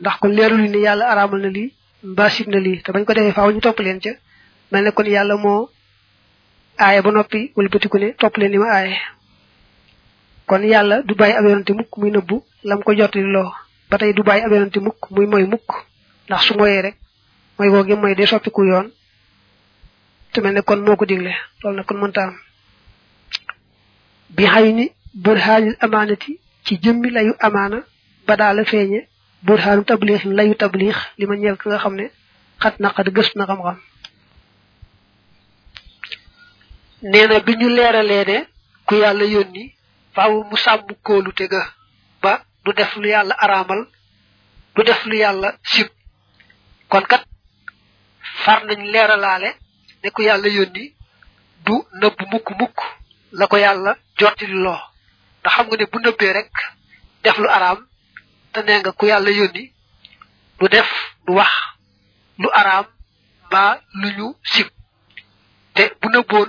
ndax 0.00 0.14
kon 0.20 0.32
leerul 0.38 0.62
ni 0.72 0.78
yàlla 0.86 1.04
araamal 1.12 1.40
na 1.42 1.50
lii 1.56 1.68
mbaa 2.12 2.30
sib 2.34 2.46
na 2.52 2.58
lii 2.66 2.76
te 2.84 2.88
bañ 2.94 3.04
ko 3.06 3.12
defee 3.16 3.36
faaw 3.36 3.48
ñu 3.52 3.60
topp 3.64 3.78
leen 3.84 3.98
ca 4.04 4.12
mel 4.70 4.82
ne 4.84 4.90
kon 4.96 5.08
yàlla 5.14 5.34
moo 5.44 5.60
aaye 6.84 7.00
ba 7.04 7.10
noppi 7.14 7.40
wala 7.56 7.68
bëtiku 7.72 7.96
ne 8.02 8.08
topp 8.20 8.34
leen 8.38 8.52
li 8.54 8.60
ma 8.62 8.68
aaye 8.76 8.96
kon 10.48 10.62
yàlla 10.72 10.96
du 11.08 11.14
bàyyi 11.18 11.34
ab 11.38 11.44
yonante 11.46 11.72
mukk 11.78 11.92
muy 12.00 12.10
nëbbu 12.12 12.36
lam 12.68 12.80
ko 12.86 12.90
jottali 12.98 13.24
loo 13.34 13.50
ba 13.90 13.94
tey 14.00 14.12
du 14.16 14.22
bàyyi 14.28 14.44
ab 14.44 14.52
yonante 14.54 14.78
mukk 14.86 15.02
muy 15.14 15.26
moy 15.30 15.44
mukk 15.52 15.68
ndax 16.28 16.40
su 16.46 16.52
moyee 16.58 16.82
rek 16.86 16.96
mooy 17.58 17.68
googu 17.72 17.94
mooy 18.00 18.14
day 18.16 18.26
soppiku 18.30 18.62
yoon 18.70 18.86
te 20.32 20.38
mel 20.42 20.54
ne 20.54 20.62
kon 20.68 20.76
moo 20.84 20.96
ko 21.00 21.04
digle 21.10 21.32
loolu 21.62 21.76
na 21.76 21.84
kon 21.88 21.98
mënta 22.00 22.20
am 22.26 22.32
bi 24.36 24.44
xay 24.52 24.68
ni 24.78 24.84
burhaanil 25.22 25.76
amaanati 25.84 26.32
ci 26.64 26.72
jëmmi 26.82 27.08
layu 27.14 27.32
amaana 27.46 27.78
ba 28.26 28.34
daal 28.40 28.58
a 28.58 28.64
feeñe 28.70 29.00
burhaanu 29.46 29.82
tabliix 29.88 30.22
layu 30.38 30.54
tabliix 30.62 30.96
li 31.18 31.24
ma 31.26 31.34
ñeel 31.40 31.56
ki 31.60 31.66
nga 31.68 31.78
xam 31.82 31.94
ne 31.98 32.04
xat 32.62 32.74
na 32.80 32.88
xat 32.96 33.08
gëstu 33.16 33.34
na 33.38 33.46
xam-xam 33.48 33.78
nee 37.10 37.40
bi 37.46 37.52
ñu 37.60 37.68
leeralee 37.76 38.24
ne 38.30 38.36
ku 38.86 38.94
yàlla 39.02 39.24
yónni 39.34 39.64
faaw 40.14 40.32
mu 40.48 40.56
sàmm 40.64 40.82
kóolute 41.06 41.34
tega 41.38 41.62
ba 42.22 42.32
du 42.64 42.70
def 42.78 42.90
lu 43.02 43.08
yàlla 43.14 43.34
araamal 43.44 43.80
du 44.74 44.80
def 44.88 45.00
lu 45.08 45.16
yàlla 45.22 45.48
sib 45.72 45.88
kon 46.90 47.04
kat 47.10 47.22
far 48.42 48.60
nañ 48.68 48.80
leeralaale 48.92 49.50
ne 50.02 50.08
ko 50.14 50.20
yàlla 50.28 50.48
yónni 50.56 50.84
du 51.66 51.74
nëbb 52.00 52.18
mukk 52.32 52.48
mukk 52.58 52.78
la 53.38 53.46
ko 53.46 53.56
yàlla 53.56 53.90
jottili 54.18 54.56
loo 54.64 54.80
ndax 55.40 55.54
xam 55.54 55.66
nga 55.66 55.76
ne 55.80 55.84
bu 55.92 55.98
nëbbee 55.98 56.32
rek 56.36 56.52
def 57.24 57.36
lu 57.42 57.48
araam 57.56 57.78
te 58.52 58.60
nee 58.66 58.78
nga 58.80 58.92
ku 58.98 59.06
yàlla 59.06 59.30
yónni 59.30 59.62
du 60.58 60.66
def 60.74 60.88
du 61.26 61.32
wax 61.38 61.52
lu 62.40 62.48
araam 62.60 62.86
ba 63.50 63.62
lu 64.00 64.08
ñu 64.16 64.26
sib 64.52 64.68
te 65.74 65.82
bu 66.00 66.06
nëbboon 66.08 66.48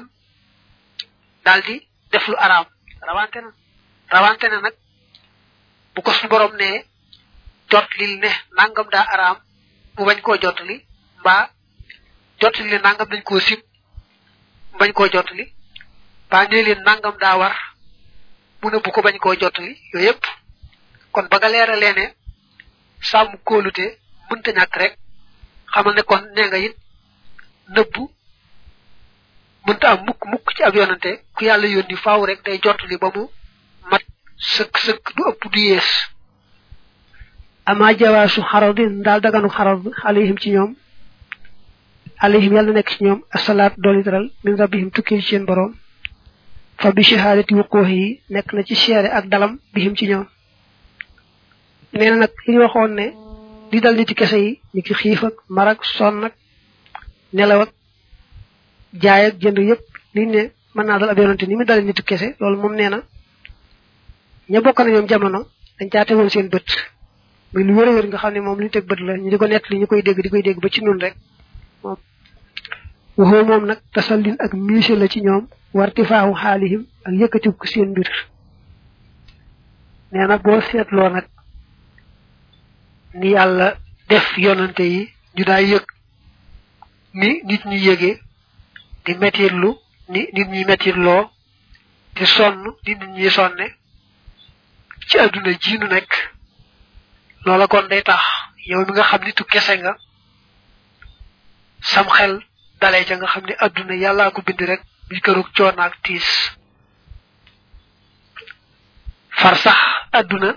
daldi 1.45 1.75
def 2.11 2.27
lu 2.27 2.35
araam 2.39 2.65
rawante 3.01 3.41
na 3.41 3.53
rawante 4.09 4.43
na 4.49 4.61
nag 4.61 4.75
bu 5.95 6.01
ko 6.05 6.11
su 6.13 6.27
borom 6.27 6.53
ne 6.59 6.85
jot 7.71 7.85
nangam 8.57 8.87
daa 8.93 9.05
araam 9.13 9.37
mu 9.97 10.03
bañ 10.07 10.19
koo 10.25 10.37
jotali 10.43 10.75
mbaa 11.19 11.43
jotali 12.39 12.69
ne 12.71 12.77
nangam 12.85 13.09
dañ 13.11 13.21
koo 13.27 13.39
sib 13.47 13.59
mu 14.71 14.77
bañ 14.81 14.91
koo 14.97 15.07
jotali 15.13 15.43
mbaa 16.27 16.45
ñu 16.49 16.57
nangam 16.87 17.15
daa 17.21 17.35
war 17.41 17.55
mu 18.61 18.69
ne 18.69 18.77
ko 18.95 18.99
bañ 19.05 19.17
koo 19.23 19.35
jotali 19.41 19.71
yooyu 19.93 20.05
yëpp 20.07 20.23
kon 21.13 21.25
ba 21.29 21.35
nga 21.37 21.49
leeralee 21.53 21.93
ne 21.99 22.05
sàmm 23.09 23.31
kóolute 23.47 23.85
mënta 24.29 24.49
ñàkk 24.57 24.73
rek 24.81 24.93
xamal 25.73 25.93
ne 25.95 26.01
kon 26.09 26.23
nee 26.35 26.47
nga 26.47 26.57
it 26.67 26.75
nëbbu 27.75 28.01
mënta 29.67 29.87
am 29.93 29.99
mukk 30.05 30.21
mukk 30.31 30.47
ci 30.57 30.61
ab 30.63 30.73
yonante 30.75 31.11
ku 31.35 31.41
yàlla 31.45 31.67
yónni 31.73 31.95
faaw 32.03 32.19
rek 32.27 32.39
day 32.45 32.57
jot 32.63 32.79
li 32.89 32.97
ba 33.01 33.07
mu 33.15 33.23
mat 33.91 34.03
sëkk 34.51 34.73
sëkk 34.85 35.03
du 35.17 35.21
ëpp 35.31 35.41
du 35.53 35.59
yées 35.69 35.89
ama 37.73 37.87
jawaasu 37.99 38.41
xaradin 38.51 38.93
daal 39.05 39.19
daganu 39.25 39.49
xarad 39.57 39.81
alayhim 40.09 40.37
ci 40.43 40.49
ñoom 40.55 40.71
alayhim 42.27 42.53
yàlla 42.55 42.71
nekk 42.77 42.89
ci 42.93 42.99
ñoom 43.05 43.19
asalaat 43.37 43.73
dooli 43.77 44.03
daral 44.07 44.25
min 44.43 44.55
rabbihim 44.61 44.89
tukkee 44.91 45.19
ci 45.21 45.27
seen 45.29 45.43
boroom 45.45 45.73
fa 46.81 46.87
bi 46.95 47.03
shahadati 47.09 47.53
wuqoox 47.59 47.87
yi 47.97 48.05
nekk 48.35 48.47
na 48.53 48.61
ci 48.63 48.75
seere 48.81 49.09
ak 49.17 49.25
dalam 49.33 49.53
bihim 49.73 49.93
ci 49.97 50.05
ñoom 50.09 50.25
nee 51.97 52.09
na 52.09 52.15
nag 52.17 52.31
li 52.47 52.57
waxoon 52.63 52.91
ne 52.99 53.07
di 53.71 53.77
dal 53.83 53.95
niti 53.95 54.13
kese 54.19 54.37
yi 54.45 54.51
ni 54.73 54.79
ki 54.85 54.93
xiif 54.99 55.21
ak 55.29 55.35
mar 55.55 55.67
ak 55.67 55.79
jaay 58.93 59.25
ak 59.27 59.35
jënd 59.41 59.57
yépp 59.57 59.81
liñ 60.13 60.29
ne 60.31 60.41
mën 60.75 60.85
naa 60.85 60.99
dal 60.99 61.09
ab 61.09 61.17
yonante 61.17 61.45
ni 61.47 61.55
mu 61.55 61.65
dale 61.65 61.81
nitu 61.81 62.03
kese 62.03 62.35
loolu 62.39 62.57
moom 62.61 62.73
nee 62.75 62.89
na 62.89 62.99
ña 64.49 64.61
bokk 64.61 64.79
na 64.79 64.91
ñoom 64.91 65.07
jamono 65.07 65.39
dañ 65.79 65.89
caa 65.89 66.05
tegoon 66.05 66.29
seen 66.29 66.47
bët 66.49 66.65
muy 67.53 67.63
lu 67.63 67.73
wér 67.75 67.87
a 67.87 67.91
wér 67.93 68.07
nga 68.07 68.17
xam 68.17 68.33
ne 68.33 68.39
moom 68.41 68.59
li 68.59 68.67
ñu 68.69 68.81
bët 68.89 68.99
la 69.07 69.13
ñu 69.17 69.29
di 69.29 69.37
ko 69.37 69.47
nekk 69.47 69.69
li 69.69 69.77
ñu 69.79 69.85
koy 69.87 70.01
dégg 70.01 70.29
koy 70.29 70.41
dégg 70.41 70.59
ba 70.63 70.69
ci 70.69 70.81
nun 70.83 70.99
rek 70.99 71.15
moom 73.17 73.65
nag 73.69 73.79
tasallin 73.93 74.35
ak 74.43 74.51
miise 74.53 74.93
la 75.01 75.07
ci 75.07 75.19
ñoom 75.21 75.43
warti 75.77 76.01
faawu 76.09 76.33
xaalihim 76.41 76.83
ak 77.05 77.13
yëkkati 77.19 77.49
ko 77.59 77.65
seen 77.71 77.89
mbir 77.93 78.07
nee 80.11 80.25
na 80.27 80.35
boo 80.37 80.61
seetloo 80.61 81.09
nag 81.09 81.25
ni 83.19 83.27
yàlla 83.35 83.67
def 84.09 84.27
yonante 84.45 84.83
yi 84.93 85.01
ñu 85.37 85.43
daa 85.49 85.61
yëg 85.61 85.85
nit 87.49 87.63
ñi 87.69 87.75
yëgee 87.87 88.15
di 89.05 89.13
metirlu 89.21 89.69
ni 90.11 90.21
nit 90.35 90.47
ñi 90.83 90.91
lo 91.05 91.17
di 92.15 92.25
sonn 92.35 92.59
di 92.83 92.91
nit 92.99 93.09
ñi 93.17 93.27
sonne 93.37 93.67
ci 95.07 95.15
aduna 95.23 95.51
ji 95.63 95.73
nu 95.77 95.87
nekk 95.93 96.11
loola 97.45 97.65
kon 97.71 97.85
day 97.91 98.03
tax 98.09 98.21
yow 98.69 98.81
mi 98.85 98.91
nga 98.93 99.03
xam 99.09 99.21
tu 99.37 99.43
kese 99.51 99.73
nga 99.81 99.91
sam 101.91 102.07
xel 102.15 102.33
dalay 102.79 103.03
ca 103.07 103.15
nga 103.17 103.27
xam 103.33 103.43
ni 103.47 103.53
aduna 103.65 103.93
yàllaa 104.03 104.31
ko 104.35 104.39
bind 104.47 104.61
rek 104.71 104.81
mi 105.09 105.17
kërug 105.25 105.49
coonaak 105.57 105.93
tiis 106.03 106.29
far 109.41 109.55
sax 109.63 109.79
aduna 110.19 110.49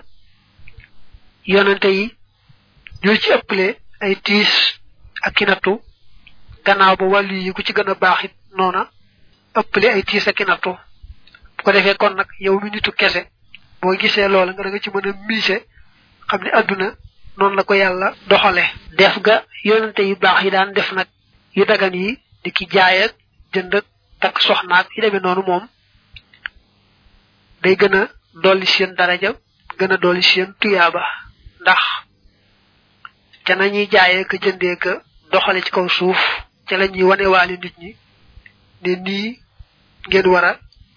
yonante 1.51 1.89
yi 1.97 2.05
ñoo 3.03 3.17
ci 3.21 3.29
ëppale 3.37 3.67
ay 4.03 4.13
tiis 4.25 4.51
ak 5.27 5.35
gannaaw 6.67 6.95
ba 6.99 7.05
wàllu 7.13 7.35
yi 7.45 7.51
ku 7.53 7.61
ci 7.63 7.71
gën 7.73 7.89
a 7.89 7.95
baax 8.01 8.19
it 8.27 8.33
noona 8.57 8.83
ëppale 9.59 9.87
ay 9.91 10.03
tiis 10.03 10.25
ak 10.27 10.39
nattu 10.47 10.71
bu 11.55 11.61
ko 11.63 11.71
defee 11.71 11.95
kon 12.01 12.13
nag 12.17 12.29
yow 12.45 12.57
mi 12.61 12.69
nitu 12.71 12.91
kese 12.99 13.21
boo 13.81 13.95
gisee 14.01 14.27
loola 14.27 14.51
nga 14.51 14.63
da 14.63 14.69
nga 14.69 14.79
ci 14.83 14.89
mën 14.93 15.07
a 15.09 15.13
xam 16.29 16.41
ne 16.43 16.49
àdduna 16.59 16.87
noonu 17.37 17.55
la 17.55 17.63
ko 17.63 17.73
yàlla 17.75 18.07
doxalee. 18.29 18.69
def 18.97 19.15
ga 19.25 19.35
yonente 19.63 20.01
yu 20.09 20.15
baax 20.15 20.37
yi 20.43 20.49
daan 20.51 20.73
def 20.73 20.91
nag 20.91 21.07
yu 21.57 21.65
dagan 21.65 21.93
yi 22.01 22.17
di 22.43 22.49
ki 22.57 22.65
jaay 22.73 22.97
jënd 23.53 23.73
ak 23.75 23.85
takk 24.21 24.41
soxnaak 24.45 24.87
yi 24.95 25.01
demee 25.03 25.21
noonu 25.25 25.43
moom 25.47 25.63
day 27.63 27.75
gën 27.79 27.95
a 27.99 28.01
dolli 28.43 28.65
seen 28.65 28.91
daraja 28.99 29.31
gën 29.79 29.93
a 29.93 29.97
dolli 30.03 30.21
seen 30.29 30.49
tuyaaba 30.59 31.01
ndax 31.61 31.83
ca 33.45 33.53
nañuy 33.55 33.87
jaayee 33.93 34.25
ka 34.29 34.35
jëndee 34.43 34.75
ka 34.83 34.91
doxale 35.31 35.61
ci 35.65 35.71
kaw 35.71 35.87
suuf 35.89 36.44
ci 36.67 36.75
lañuy 36.77 37.03
wone 37.09 37.25
wali 37.33 37.55
nit 37.61 37.75
ñi 37.81 37.91
ne 38.81 38.91
ni 39.05 39.17
ngeen 40.07 40.27
wara 40.33 40.51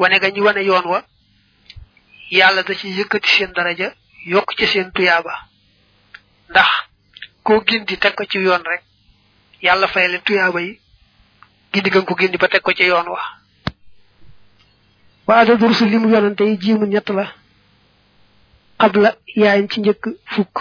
wane 0.00 0.16
ga 0.22 0.28
ñu 0.34 0.42
wone 0.46 0.62
yoon 0.68 0.86
wa 0.92 1.00
yalla 2.38 2.62
da 2.66 2.74
ci 2.78 2.88
yëkëti 2.98 3.28
seen 3.34 3.52
daraja 3.56 3.88
yok 4.32 4.48
ci 4.58 4.64
seen 4.72 4.88
tuyaaba 4.94 5.34
ndax 6.50 6.70
ko 7.46 7.52
gindi 7.66 7.94
tek 8.02 8.14
ko 8.16 8.24
ci 8.30 8.38
yoon 8.46 8.62
rek 8.70 8.82
yalla 9.64 9.86
fay 9.92 10.06
tuyaaba 10.26 10.58
yi 10.66 10.72
gindi 11.72 11.90
gën 11.92 12.04
ko 12.08 12.14
gindi 12.18 12.38
ba 12.38 12.48
tek 12.48 12.62
ko 12.64 12.72
ci 12.72 12.84
yoon 12.90 13.08
wa 13.14 13.20
wa 15.26 15.34
adadu 15.40 15.66
rusul 15.68 15.88
limu 15.88 16.08
yonante 16.14 16.40
yi 16.44 16.56
jimu 16.62 16.86
ñett 16.86 17.10
la 17.10 17.26
qabla 18.80 19.08
yaayam 19.42 19.66
ci 19.70 19.78
njëkk 19.80 20.04
fukk 20.32 20.56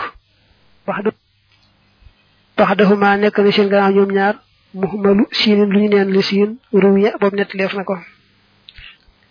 baxdahuma 2.57 3.09
nekk 3.21 3.37
na 3.43 3.51
seen 3.55 3.69
gannaaw 3.71 3.93
ñoom 3.95 4.11
ñaar 4.17 4.35
muhmalu 4.81 5.23
siinin 5.37 5.69
lu 5.73 5.79
ñu 5.81 5.89
neen 5.89 6.09
li 6.13 6.21
siin 6.29 6.49
ruwiya 6.81 7.17
boobu 7.19 7.35
nett 7.35 7.53
leef 7.57 7.73
na 7.75 7.83
ko 7.89 7.95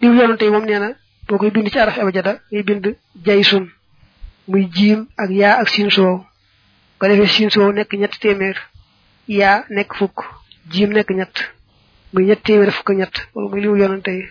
diw 0.01 0.13
yoonu 0.19 0.37
tey 0.39 0.51
moom 0.51 0.65
nee 0.67 0.79
na 0.83 0.89
boo 1.27 1.39
koy 1.41 1.51
bind 1.55 1.69
ci 1.73 1.79
araf 1.79 1.99
abajada 1.99 2.33
e 2.51 2.55
ngay 2.55 2.63
bind 2.69 2.85
jaysun 3.27 3.65
muy 4.51 4.63
jiim 4.75 5.01
ak 5.23 5.31
yaa 5.41 5.61
ak 5.63 5.69
siin 5.73 5.91
soow 5.91 6.17
ko 6.99 7.05
defee 7.09 7.27
siin 7.35 7.51
soow 7.51 7.71
nekk 7.73 7.93
ñett 8.01 8.19
téeméer 8.21 8.59
yaa 9.29 9.65
nekk 9.71 9.93
fukk 9.99 10.19
jiim 10.73 10.91
nekk 10.93 11.11
ñett 11.19 11.35
muy 12.13 12.25
ñett 12.25 12.43
téeméer 12.45 12.73
fukk 12.73 12.91
ñett 12.99 13.15
wala 13.35 13.49
muy 13.51 13.61
liw 13.61 13.77
yoonante 13.81 14.11
yi 14.19 14.25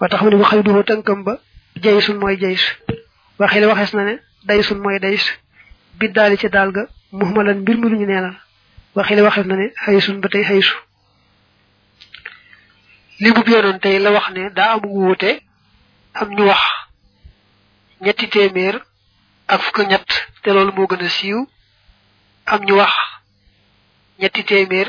ba 0.00 0.08
tax 0.08 0.22
mu 0.22 0.30
ne 0.30 0.36
bu 0.36 0.42
xay 0.44 0.62
duhoo 0.62 0.82
tënkam 0.82 1.22
ba 1.24 1.34
jaysun 1.82 2.18
mooy 2.18 2.36
jays 2.36 2.62
waxee 3.42 3.66
waxees 3.72 3.92
na 3.96 4.02
ne 4.08 4.14
daysun 4.48 4.78
mooy 4.84 4.98
days 5.06 5.24
bid 5.98 6.12
daali 6.16 6.36
ci 6.40 6.48
daal 6.54 6.70
ga 6.76 6.82
muhmalan 7.20 7.58
mbir 7.62 7.76
mi 7.80 7.86
lu 7.90 7.96
ñu 8.00 8.06
neenal 8.08 8.36
waxee 8.98 9.22
waxees 9.26 9.46
na 9.48 9.54
ne 9.60 9.66
xaysun 9.84 10.16
ba 10.22 10.28
tey 10.32 10.44
xaysu 10.50 10.74
li 13.22 13.30
bu 13.34 13.40
bionoon 13.46 13.78
tey 13.84 13.96
la 14.04 14.10
wax 14.16 14.26
ne 14.36 14.42
daa 14.58 14.70
amu 14.74 14.88
wuute 14.96 15.30
am 16.20 16.28
ñu 16.36 16.44
wax 16.50 16.62
ñetti 18.04 18.26
téeméer 18.34 18.76
ak 19.52 19.60
fukk 19.64 19.78
ñett 19.90 20.10
te 20.42 20.48
loolu 20.54 20.72
moo 20.76 20.88
gën 20.90 21.04
siiw 21.16 21.40
am 22.52 22.60
ñu 22.66 22.74
wax 22.80 22.94
téeméer 24.50 24.88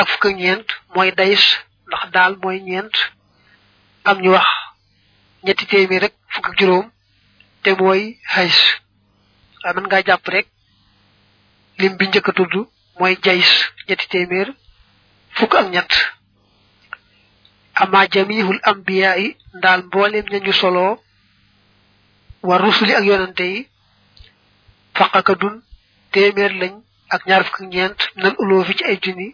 ak 0.00 0.06
fukk 0.12 0.24
ñeent 0.40 0.68
mooy 0.94 1.10
days 1.20 1.44
ndax 1.88 2.02
daal 2.14 2.32
mooy 2.42 2.58
ñeent 2.68 2.96
am 4.08 4.16
ñu 4.22 4.30
wax 4.36 4.48
ñetti 5.44 5.64
téeméer 5.72 6.02
rek 6.04 6.14
fukk 6.34 6.48
juróom 6.60 6.86
te 7.70 7.74
mooy 7.82 8.04
hays 8.34 8.58
waaye 9.62 9.74
mën 9.76 9.84
ngaa 9.88 10.06
jàpp 10.08 10.26
rek 10.34 10.46
lim 11.80 11.92
bi 11.98 12.04
njëkk 12.08 12.28
tudd 12.38 12.54
mooy 12.98 13.14
jays 13.24 13.50
ñetti 13.86 14.06
téeméer 14.12 14.48
fukk 15.36 15.52
ak 15.60 15.66
ñett 15.74 15.92
ama 17.82 18.00
jamihul 18.12 18.60
ambiyaa'i 18.70 19.26
ndaal 19.58 19.80
mboolem 19.86 20.26
ñu 20.44 20.52
soloo 20.62 20.92
wa 22.48 22.54
rusuli 22.64 22.92
ak 22.98 23.04
yonante 23.10 23.44
yi 23.52 23.60
faqakadun 24.96 25.56
téeméer 26.14 26.52
lañ 26.60 26.72
ak 27.14 27.20
ñaar 27.28 27.42
fukk 27.46 27.60
ñeent 27.72 27.98
nan 28.22 28.34
uloo 28.42 28.66
fi 28.68 28.72
ci 28.78 28.82
ay 28.90 28.96
junni 29.02 29.28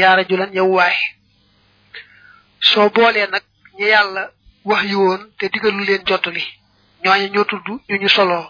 yaara 0.00 0.22
julan 0.28 0.52
yow 0.58 0.68
waay 0.76 0.96
soo 2.70 2.88
boolee 2.94 3.26
nag 3.32 3.44
ñi 3.76 3.84
yàlla 3.92 4.22
wax 4.68 4.80
yi 4.90 4.94
woon 5.02 5.20
te 5.38 5.44
digalu 5.52 5.80
leen 5.88 6.04
jottali 6.10 6.44
ñooñu 7.04 7.26
ñoo 7.34 7.48
tudd 7.50 7.66
ñu 7.88 7.94
ñu 8.02 8.08
soloo 8.16 8.46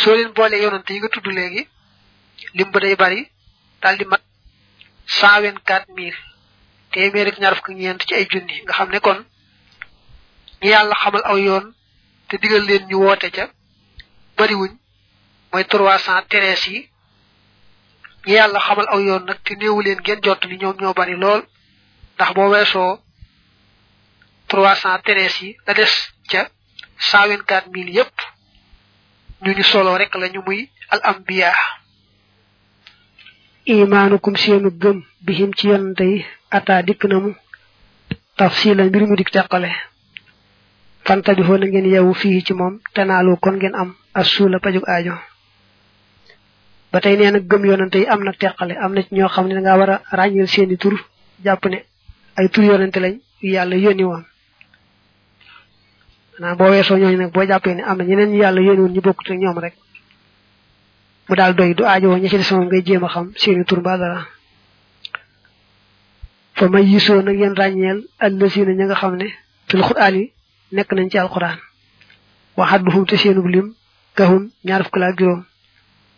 soo 0.00 0.14
leen 0.18 0.32
boolee 0.36 0.62
yonante 0.64 0.90
yi 0.94 1.00
nga 1.00 1.08
tudd 1.14 1.26
léegi 1.36 1.62
lim 2.56 2.68
ba 2.72 2.78
day 2.84 2.94
bari 3.02 3.20
daal 3.82 3.96
di 4.00 4.04
mat 4.10 4.22
cent 5.18 5.38
vingt 5.42 5.58
quatre 5.68 5.90
mille 5.96 6.18
téeméer 6.92 7.28
ak 7.30 7.36
ñaar 7.42 7.54
fukk 7.56 7.68
ñeent 7.80 8.00
ci 8.06 8.12
ay 8.18 8.24
junni 8.30 8.56
nga 8.64 8.72
xam 8.78 8.88
ne 8.92 8.98
kon 9.06 9.18
ñi 10.60 10.68
yàlla 10.72 10.94
xamal 11.02 11.24
aw 11.30 11.38
yoon 11.46 11.66
te 12.28 12.34
digal 12.42 12.64
leen 12.68 12.82
ñu 12.90 12.96
woote 13.04 13.28
ca 13.36 13.44
bari 14.38 14.54
wuñ 14.60 14.72
mooy 15.50 15.64
trois 15.70 16.00
cent 16.06 16.24
treize 16.30 16.66
yi 16.74 16.78
ñi 18.26 18.32
yàlla 18.38 18.58
xamal 18.66 18.86
aw 18.92 19.00
yoon 19.06 19.22
nag 19.28 19.38
te 19.46 19.52
néewu 19.58 19.80
leen 19.86 20.00
ngeen 20.02 20.20
jot 20.26 20.40
ni 20.48 20.56
ñoom 20.62 20.76
ñoo 20.80 20.94
bari 20.98 21.14
lool 21.22 21.42
ndax 22.14 22.30
boo 22.36 22.50
weesoo 22.54 22.92
trois 24.50 24.76
cent 24.82 25.00
treize 25.06 25.38
yi 25.44 25.48
la 25.66 25.72
des 25.78 25.94
ca 26.32 26.42
124 27.02 27.66
000 27.66 27.72
mil 27.74 27.88
yep 27.98 28.12
ñu 29.56 29.64
solo 29.72 29.90
rek 30.00 30.12
lañu 30.22 30.40
muy 30.46 30.60
al 30.94 31.00
anbiya 31.10 31.50
imanukum 33.74 34.34
seenu 34.42 34.68
gem 34.82 34.98
bihim 35.26 35.50
ci 35.58 35.64
yonante 35.70 36.06
ata 36.56 36.74
dikk 36.86 37.02
namu 37.10 37.30
tafsila 38.38 38.82
mbir 38.88 39.02
mu 39.08 39.14
dik 39.18 39.30
teqale 39.34 39.70
fantabihoo 41.06 41.58
na 41.58 41.66
ngeen 41.68 41.90
yewu 41.92 42.12
ci 42.20 42.44
kon 42.58 42.78
ngeen 43.58 43.74
am 43.80 43.90
assuula 44.20 44.56
pajuk 44.64 44.86
aajo 44.92 45.14
ba 46.92 46.98
tey 47.02 47.14
nee 47.16 47.30
na 47.34 47.38
gëm 47.50 47.62
yonante 47.70 47.96
yi 48.02 48.10
am 48.12 48.22
na 48.26 48.32
teqale 48.40 48.74
am 48.84 48.92
na 48.94 49.00
ci 49.04 49.10
ñoo 49.16 49.32
xam 49.34 49.44
ne 49.46 49.54
da 49.54 49.60
ngaa 49.62 49.78
war 49.80 49.90
a 49.90 50.46
seeni 50.54 50.76
tur 50.82 50.94
jàpp 51.44 51.64
ne 51.72 51.78
ay 52.38 52.46
tur 52.54 52.64
lañ 53.04 53.16
na 56.40 56.54
bo 56.56 56.64
weso 56.72 56.96
ñoy 56.96 57.16
nak 57.18 57.32
bo 57.34 57.44
jappé 57.46 57.74
ni 57.76 57.82
amna 57.84 58.04
ñeneen 58.08 58.30
ñu 58.32 58.38
yalla 58.38 58.60
yàlla 58.60 58.60
yéenoon 58.64 58.92
ñu 58.94 59.00
bokku 59.04 59.24
ci 59.26 59.36
ñom 59.36 59.58
rek 59.58 59.74
mu 61.28 61.34
dal 61.36 61.52
doy 61.54 61.74
du 61.76 61.84
aajowoo 61.84 62.16
ñi 62.20 62.28
ci 62.30 62.40
sama 62.42 62.62
moom 62.64 62.68
ngay 62.72 62.82
jéem 62.86 63.04
xam 63.06 63.26
seenu 63.36 63.64
tur 63.64 63.80
mbaa 63.80 63.98
dara 64.00 64.24
fa 66.56 66.68
may 66.72 66.84
yiso 66.88 67.20
nak 67.22 67.34
yeen 67.34 67.54
yéen 67.76 67.98
al 68.18 68.32
allasiina 68.32 68.72
ñi 68.72 68.84
nga 68.84 68.94
xam 68.96 69.16
ne 69.16 69.26
fil 69.68 69.82
qur'aan 69.84 70.14
yi 70.16 70.32
nekk 70.72 70.92
nañ 70.92 71.10
ci 71.10 71.18
al 71.18 71.28
qur'an 71.28 71.58
wa 72.56 72.64
hadduhu 72.66 73.04
ta 73.04 73.16
seenu 73.18 73.44
lim 73.46 73.74
kahum 74.14 74.48
ñaar 74.64 74.84
fukk 74.88 74.96
laa 74.96 75.12
juróom 75.14 75.44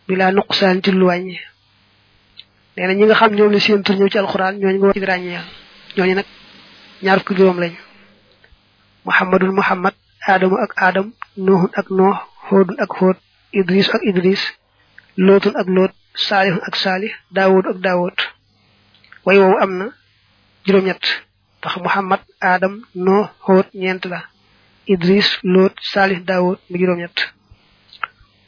bi 0.06 0.14
laa 0.14 0.30
nuqsaan 0.30 0.78
ci 0.80 0.92
lu 0.94 1.06
wàññi 1.10 1.40
nee 2.78 2.94
ñi 2.94 3.04
nga 3.06 3.14
xam 3.18 3.34
ñoom 3.34 3.50
la 3.50 3.58
seen 3.58 3.82
tur 3.82 3.96
ñew 3.98 4.08
ci 4.08 4.18
alquran 4.18 4.58
ñooñu 4.62 4.78
nga 4.78 4.86
war 4.86 4.94
ci 4.94 5.00
ñoo 5.98 6.06
ñi 6.06 6.14
nak 6.14 6.26
ñaar 7.02 7.18
fuk 7.18 7.34
giroom 7.34 7.58
lañ 7.58 7.72
muhammadul 9.04 9.52
muhammad 9.52 9.94
adamu 10.32 10.56
ak 10.64 10.72
adam 10.88 11.06
nuhun 11.46 11.68
ak 11.80 11.88
nuh 11.98 12.16
hodun 12.48 12.76
ak 12.84 12.90
hod 12.98 13.16
idris 13.60 13.88
ak 13.96 14.00
idris 14.10 14.40
lotun 15.26 15.52
ak 15.60 15.68
lot 15.76 15.92
salih 16.26 16.56
ak 16.68 16.74
salih 16.76 17.12
dawood 17.34 17.64
ak 17.72 17.78
dawood 17.84 18.16
way 19.26 19.36
wow 19.38 19.52
amna 19.64 19.86
juroom 20.64 20.84
ñett 20.88 21.04
tax 21.62 21.74
muhammad 21.84 22.20
adam 22.40 22.74
nuh 23.04 23.24
hod 23.46 23.66
ñent 23.82 24.02
la 24.12 24.20
idris 24.94 25.28
lot 25.54 25.74
salih 25.92 26.18
dawood 26.28 26.58
mi 26.70 26.76
juroom 26.80 26.98
ñett 27.04 27.16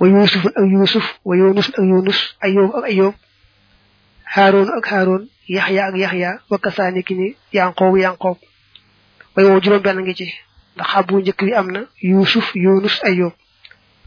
way 0.00 0.10
yusuf 0.16 0.42
ak 0.60 0.64
yusuf 0.74 1.06
way 1.28 1.38
yunus 1.42 1.68
ak 1.76 1.84
yunus 1.92 2.18
ayyub 2.46 2.70
ak 2.78 2.84
ayyub 2.90 3.14
harun 4.34 4.68
ak 4.78 4.86
harun 4.92 5.22
yahya 5.56 5.82
ak 5.90 5.96
yahya 6.04 6.30
wa 6.50 6.56
kasani 6.64 7.00
kini 7.08 7.26
yanqob 7.56 7.92
yanqob 8.04 8.38
way 9.34 9.44
wo 9.44 9.60
juroom 9.64 9.82
ben 9.86 9.98
ngi 10.02 10.14
ci 10.18 10.26
ndax 10.76 10.88
xabu 10.92 11.14
njëkk 11.20 11.40
bi 11.46 11.52
am 11.60 11.68
na 11.74 11.80
yusuf 12.08 12.48
yunus 12.62 12.96
ayub 13.08 13.32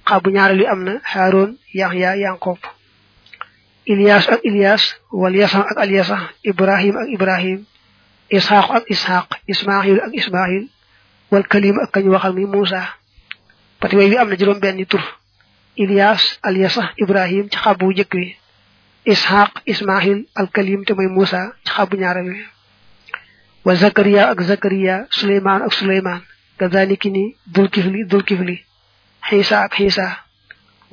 xabu 0.10 0.28
ñaareel 0.36 0.58
bi 0.62 0.66
am 0.74 0.82
na 0.86 0.94
haron 1.12 1.50
yahya 1.80 2.12
yankob 2.24 2.58
ilyas 3.94 4.26
ak 4.34 4.40
ilyas 4.50 4.84
wal 5.22 5.36
yasa 5.42 5.60
ak 5.72 5.78
al 5.84 5.92
yasa 5.98 6.18
ibrahim 6.50 6.96
ak 7.02 7.08
ibrahim 7.16 7.60
ishaq 8.38 8.68
ak 8.78 8.84
ishaq 8.94 9.28
ismail 9.52 9.98
ak 10.06 10.12
ismail 10.20 10.64
wal 11.32 11.46
kalim 11.52 11.78
ak 11.84 11.90
kañ 11.94 12.06
waxal 12.14 12.34
mi 12.38 12.46
musa 12.54 12.82
pati 13.80 13.94
way 13.98 14.10
bi 14.12 14.18
am 14.20 14.30
na 14.30 14.36
juróom 14.40 14.60
benn 14.62 14.86
tur 14.86 15.02
ilyas 15.84 16.22
al 16.48 16.56
yasa 16.64 16.84
ibrahim 17.04 17.46
ci 17.52 17.58
xabu 17.64 17.86
njëkk 17.92 18.12
bi 18.20 18.28
ishaq 19.14 19.52
ismail 19.74 20.18
al 20.40 20.48
kalim 20.56 20.82
te 20.86 20.92
may 20.94 21.08
musa 21.16 21.42
ci 21.66 21.70
xabu 21.76 21.96
ñaareel 22.02 22.30
wi 22.38 22.42
wa 23.66 23.74
zakaria 23.82 24.24
ak 24.32 24.40
zakaria 24.50 24.96
sulaiman 25.18 25.62
ak 25.66 25.74
sulaiman 25.80 26.22
kazaliki 26.60 27.10
ni 27.10 27.24
dul 27.56 27.68
kifli 27.74 28.02
dul 28.12 28.24
kifli 28.30 28.56
xiisa 29.28 29.56
ak 29.66 29.72
xiisa 29.80 30.06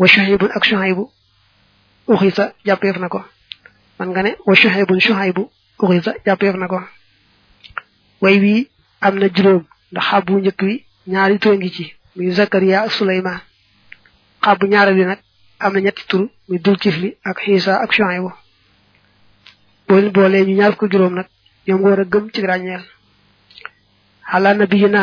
wa 0.00 0.06
shuhaybun 0.12 0.50
ak 0.56 0.64
shuhaybu 0.68 1.04
uxisa 2.12 2.44
jàppeef 2.66 2.96
na 3.02 3.08
ko 3.14 3.20
man 3.98 4.08
nga 4.12 4.20
ne 4.26 4.30
wa 4.48 4.54
shuhaybun 4.60 5.00
shuhaybu 5.06 5.42
uxisa 5.82 6.10
jàppeef 6.26 6.54
na 6.60 6.68
ko 6.72 6.78
way 8.22 8.36
wi 8.44 8.54
am 9.06 9.14
na 9.20 9.26
juróom 9.34 9.64
ndax 9.92 10.04
xàbbu 10.10 10.34
njëkk 10.40 10.60
wi 10.68 10.74
ñaari 11.12 11.36
tur 11.42 11.54
ngi 11.58 11.70
ci 11.76 11.84
muy 12.14 12.30
Zakaria 12.38 12.76
ak 12.84 12.92
Suleyman 12.96 13.38
xàbbu 14.44 14.64
ñaareel 14.72 14.98
wi 14.98 15.04
nag 15.10 15.20
am 15.64 15.72
na 15.74 15.80
ñetti 15.84 16.02
tur 16.10 16.22
muy 16.48 16.58
dul 16.64 16.78
kifli 16.82 17.08
ak 17.28 17.36
xiisa 17.42 17.72
ak 17.84 17.90
shuhaybu 17.96 18.30
boo 19.88 19.96
leen 19.98 20.12
boolee 20.14 20.46
ñu 20.46 20.54
ñaar 20.60 20.74
ko 20.78 20.84
juróom 20.92 21.14
nag 21.18 21.26
ñoom 21.66 21.80
war 21.84 22.00
a 22.00 22.04
gëm 22.12 22.26
ci 22.34 22.40
ràññeel 22.48 22.84
xalaa 24.30 24.54
nabiyina 24.60 25.02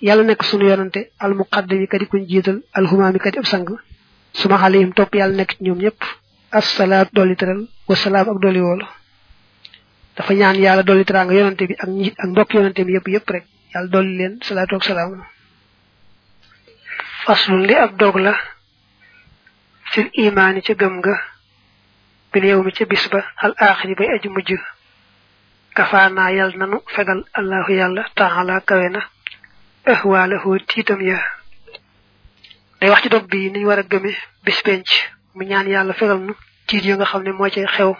yalla 0.00 0.22
nek 0.22 0.42
sunu 0.44 0.64
yonante 0.70 1.10
al 1.18 1.34
muqaddimi 1.34 1.86
kadi 1.88 2.06
kuñ 2.06 2.22
jital 2.28 2.62
al 2.72 2.86
humami 2.86 3.18
kadi 3.18 3.38
ab 3.38 3.46
sang 3.46 3.64
suma 4.32 4.56
alayhim 4.62 4.92
top 4.94 5.14
yalla 5.14 5.34
nek 5.36 5.50
ñoom 5.60 5.78
ñep 5.78 5.96
as-salatu 6.58 7.10
doli 7.14 7.34
teral 7.36 7.66
wa 7.88 7.94
salam 7.96 8.28
ak 8.30 8.38
doli 8.42 8.60
wol 8.60 8.82
dafa 10.16 10.32
ñaan 10.34 10.56
yalla 10.62 10.82
doli 10.84 11.04
teranga 11.04 11.34
yonante 11.34 11.66
bi 11.66 11.74
ak 11.82 11.88
ak 12.22 12.28
mbokk 12.30 12.50
yonante 12.54 12.84
bi 12.86 12.92
yep 12.94 13.06
yep 13.08 13.26
rek 13.30 13.44
yalla 13.74 13.88
doli 13.88 14.18
len 14.18 14.32
salatu 14.42 14.76
ak 14.76 14.84
salam 14.84 15.10
faslun 17.24 17.62
li 17.68 17.74
ab 17.74 17.96
dog 17.98 18.16
la 18.16 18.32
ci 19.92 20.00
iman 20.14 20.60
ci 20.62 20.74
gëm 20.74 20.94
nga 20.98 21.14
bi 22.32 22.48
yow 22.48 22.62
mi 22.62 22.72
ci 22.72 22.84
bisba 22.84 23.20
al 23.42 23.54
akhir 23.58 23.96
bay 23.98 24.08
aji 24.14 24.28
mujj 24.28 24.50
kafana 25.76 26.30
yalla 26.38 26.56
nanu 26.56 26.78
fegal 26.94 27.20
allah 27.38 27.66
yalla 27.78 28.02
ta'ala 28.14 28.60
kawena 28.62 29.00
ahwalahu 29.88 30.52
titam 30.68 31.00
ya 31.00 31.16
day 32.80 32.92
wax 32.92 33.00
ci 33.02 33.08
dog 33.12 33.24
bi 33.30 33.40
ni 33.52 33.60
wara 33.68 33.82
gëmé 33.90 34.12
bis 34.44 34.60
penc 34.66 34.84
mu 35.34 35.42
ñaan 35.50 35.64
yalla 35.74 35.92
fegal 35.98 36.20
nu 36.26 36.34
tiit 36.66 36.84
yi 36.86 36.92
nga 36.94 37.06
xamne 37.10 37.32
mo 37.34 37.44
ci 37.52 37.60
xew 37.74 37.92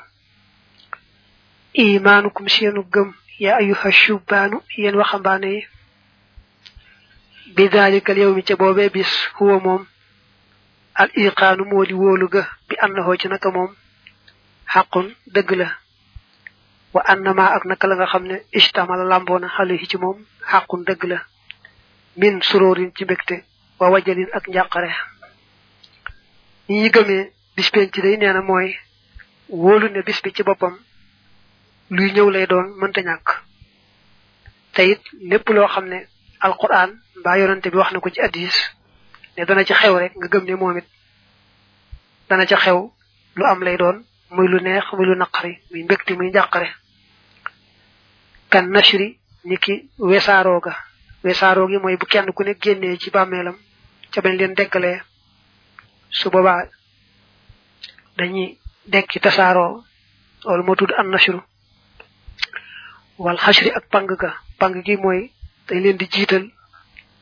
imanukum 1.85 2.47
seenu 2.55 2.83
gëm 2.93 3.09
ya 3.45 3.51
ayyuha 3.61 3.89
shubanu 4.01 4.57
yeen 4.81 4.97
waxambaane 5.01 5.51
bi 7.57 7.65
dalika 7.75 8.11
al 8.13 8.19
yawmi 8.23 8.45
ci 8.47 8.55
bobé 8.61 8.85
bis 8.95 9.09
huwa 9.41 9.57
mom 9.65 9.83
al 11.01 11.09
iqanu 11.25 11.63
modi 11.73 11.95
wolu 12.01 12.27
ga 12.35 12.43
bi 12.69 12.75
annahu 12.85 13.13
ci 13.21 13.27
naka 13.29 13.49
mom 13.57 13.69
haqqun 14.73 15.07
deug 15.35 15.51
la 15.61 15.69
wa 16.95 17.01
annama 17.13 17.45
ak 17.57 17.65
naka 17.69 17.85
la 17.89 17.95
nga 17.97 18.07
xamne 18.13 18.37
ishtamala 18.59 19.05
lambona 19.13 19.47
xalihi 19.57 19.87
ci 19.91 19.97
mom 20.03 20.17
haqqun 20.53 20.85
deug 20.91 21.05
la 21.13 21.21
min 22.23 22.35
suróorin 22.49 22.91
ci 22.97 23.03
mbégte 23.05 23.37
wa 23.81 23.87
wajalin 23.93 24.29
ak 24.37 24.45
njàqare 24.53 24.91
ñi 26.71 26.77
ñi 26.83 26.89
gëmee 26.95 27.25
bis 27.57 27.69
penc 27.75 27.93
day 28.05 28.17
nee 28.17 28.33
na 28.35 28.43
mooy 28.49 28.69
wóolu 29.63 29.87
ne 29.91 30.01
bis 30.07 30.21
bi 30.25 30.31
ci 30.35 30.43
boppam 30.49 30.75
luy 31.97 32.09
ñëw 32.15 32.29
lay 32.35 32.47
doon 32.51 32.67
mënta 32.81 33.01
ñàkk 33.09 33.29
te 34.75 34.83
lépp 35.31 35.47
loo 35.57 35.69
xam 35.75 35.87
ne 35.93 35.99
alquran 36.47 36.91
mbaa 37.21 37.39
yonante 37.41 37.71
bi 37.71 37.77
wax 37.81 37.91
na 37.93 38.01
ko 38.05 38.11
ci 38.15 38.21
addis 38.27 38.57
ne 39.37 39.43
dana 39.49 39.65
ci 39.69 39.73
xew 39.81 39.95
rek 40.01 40.13
nga 40.17 40.27
gëm 40.33 40.45
ne 40.47 40.55
moom 40.59 40.77
it 40.81 40.87
dana 42.29 42.45
ca 42.51 42.57
xew 42.65 42.79
lu 43.37 43.43
am 43.53 43.61
lay 43.67 43.77
doon 43.83 43.97
muy 44.35 44.49
lu 44.51 44.59
neex 44.61 44.85
muy 44.97 45.07
lu 45.09 45.15
naqari 45.17 45.55
muy 45.71 45.83
mbégte 45.85 46.13
muy 46.19 46.29
njàqare 46.31 46.69
kan 48.53 48.67
nashri 48.75 49.09
ni 49.49 49.57
ki 49.63 49.75
wesaaroo 50.09 50.61
ga 50.67 50.75
wesaro 51.25 51.63
gi 51.71 51.79
moy 51.83 51.97
bu 52.01 52.07
kenn 52.13 52.33
ku 52.37 52.43
ne 52.47 52.53
genné 52.63 52.91
ci 53.03 53.09
bamélam 53.15 53.57
ca 54.13 54.19
ben 54.25 54.37
len 54.41 54.53
dekkalee 54.59 54.99
su 56.19 56.27
boobaa 56.33 56.63
dañuy 58.17 58.49
dekki 58.93 59.19
tasaaroo 59.25 59.73
loolu 60.45 60.63
moo 60.67 60.77
tudd 60.79 60.93
an 60.99 61.09
nashru 61.13 61.41
wal 63.25 63.39
xashri 63.45 63.71
ak 63.79 63.85
pang 63.93 64.09
ga 64.23 64.31
pang 64.61 64.75
gi 64.87 64.95
moy 64.97 65.21
tay 65.67 65.81
len 65.83 65.97
di 65.99 66.07
jital 66.13 66.45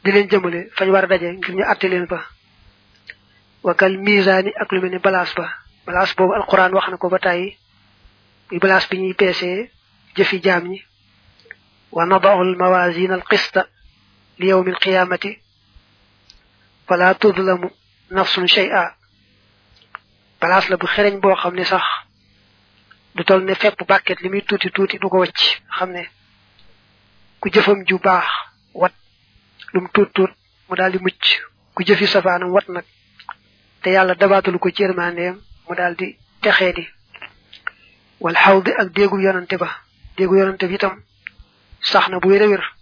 di 0.04 0.10
len 0.12 0.28
jëmele 0.30 0.60
fañ 0.76 0.88
war 0.94 1.06
dajé 1.10 1.28
ngir 1.32 1.52
ñu 1.56 1.64
len 1.90 2.04
ba 2.12 2.20
wa 3.64 3.72
kal 3.74 3.94
mizani 4.04 4.50
ak 4.60 4.68
lu 4.72 4.80
melni 4.82 4.98
balas 5.06 5.30
ba 5.38 5.46
balas 5.86 6.10
boobu 6.16 6.32
alquran 6.36 6.74
wax 6.76 6.86
na 6.90 6.96
ko 7.00 7.08
ba 7.08 7.18
tay 7.26 7.42
bi 8.48 8.58
balas 8.62 8.84
bi 8.90 9.00
ñi 9.02 9.14
peesee 9.20 9.58
jëfi 10.16 10.36
jaam 10.44 10.62
ñi 10.70 10.78
wa 11.96 12.02
al 12.04 12.52
mawazin 12.60 13.12
al 13.12 13.24
qista 13.30 13.62
ليوم 14.38 14.68
القيامة 14.68 15.36
فلا 16.88 17.12
تظلم 17.12 17.70
نفس 18.10 18.40
شيئا 18.44 18.94
بلا 20.42 20.58
أصل 20.58 20.76
بخيرين 20.76 21.20
بو 21.20 21.34
خمني 21.34 21.64
صح 21.64 22.06
دوتول 23.14 23.44
نفق 23.46 23.84
باكت 23.88 24.22
لمي 24.22 24.40
توتي 24.40 24.68
توتي 24.68 24.98
دوكو 24.98 25.22
وچ 25.26 25.40
خمني 25.70 26.10
كو 27.40 27.48
جفم 27.48 27.84
جو 27.84 27.96
باخ 27.96 28.32
وات 28.74 28.92
لم 29.74 29.86
توت 29.86 30.16
توت 30.16 30.28
مدال 30.70 30.92
دي 30.92 30.98
مچ 30.98 31.26
كو 31.74 31.82
جفي 31.84 32.06
صفان 32.06 32.42
وات 32.42 32.70
نك 32.70 32.84
تيالا 33.82 34.14
دباتو 34.14 34.50
لكو 34.50 34.68
جيرمانيم 34.68 35.42
مدال 35.70 35.96
دي 35.96 36.18
تخيدي 36.42 36.88
والحوض 38.20 38.68
اك 38.68 38.86
ديگو 38.86 39.14
يونان 39.18 39.46
تبا 39.46 39.70
ديگو 40.18 40.34
يونان 40.34 40.58
تبا 40.58 40.72
يتم 40.74 41.00
صحنا 41.82 42.18
بويرا 42.18 42.46
وير 42.46 42.75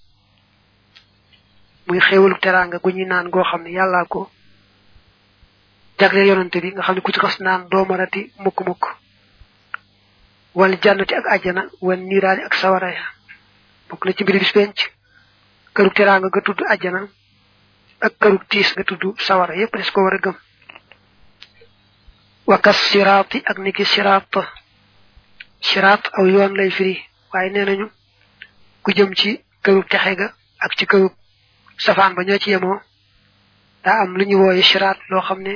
muy 1.86 2.00
xewul 2.00 2.34
teranga 2.44 2.78
gu 2.82 2.90
ñuy 2.94 3.04
naan 3.08 3.28
goo 3.32 3.42
xam 3.50 3.60
ne 3.64 3.70
yàllaa 3.78 4.04
ko 4.12 4.20
jagle 5.98 6.26
yonante 6.28 6.58
bi 6.62 6.72
nga 6.72 6.82
xam 6.86 6.94
ne 6.96 7.00
ku 7.04 7.12
ci 7.12 7.20
xas 7.24 7.36
naan 7.44 7.62
doo 7.70 7.84
marati 7.90 8.20
mukk 8.44 8.60
mukk 8.68 8.84
wal 10.58 10.74
jannati 10.82 11.14
ak 11.14 11.26
aljana 11.34 11.62
wal 11.86 12.00
niraani 12.08 12.42
ak 12.44 12.54
sawara 12.60 12.90
ya 12.98 13.04
bokk 13.88 14.02
na 14.04 14.12
ci 14.16 14.22
mbiri 14.22 14.38
bis 14.42 14.52
penc 14.56 14.76
këru 15.74 15.90
teranga 15.96 16.26
nga 16.30 16.40
tudd 16.46 16.60
aljana 16.72 17.00
ak 18.06 18.12
këru 18.20 18.38
tiis 18.50 18.70
nga 18.74 18.84
tudd 18.88 19.02
sawara 19.26 19.54
yépp 19.60 19.76
des 19.76 19.90
ko 19.92 19.98
war 20.06 20.14
a 20.14 20.18
gëm 20.24 20.36
wa 22.48 22.56
kas 22.64 22.80
ak 23.06 23.58
niki 23.64 23.84
sirat 23.84 24.32
sirat 25.68 26.02
aw 26.18 26.24
yoon 26.32 26.54
lay 26.56 26.70
firi 26.70 26.96
waaye 27.32 27.50
nee 27.52 27.64
nañu 27.68 27.86
ku 28.82 28.90
jëm 28.96 29.10
ci 29.20 29.30
këru 29.64 29.82
texe 29.90 30.12
ga 30.20 30.26
ak 30.64 30.72
ci 30.78 30.86
këru 30.86 31.08
safaan 31.78 32.14
ba 32.14 32.24
ñoo 32.26 32.38
ci 32.38 32.50
yemoo 32.54 32.78
daa 33.84 34.02
am 34.04 34.10
lu 34.18 34.24
ñu 34.28 34.36
wooye 34.42 34.62
siraat 34.62 34.98
loo 35.10 35.20
xam 35.26 35.40
ne 35.46 35.54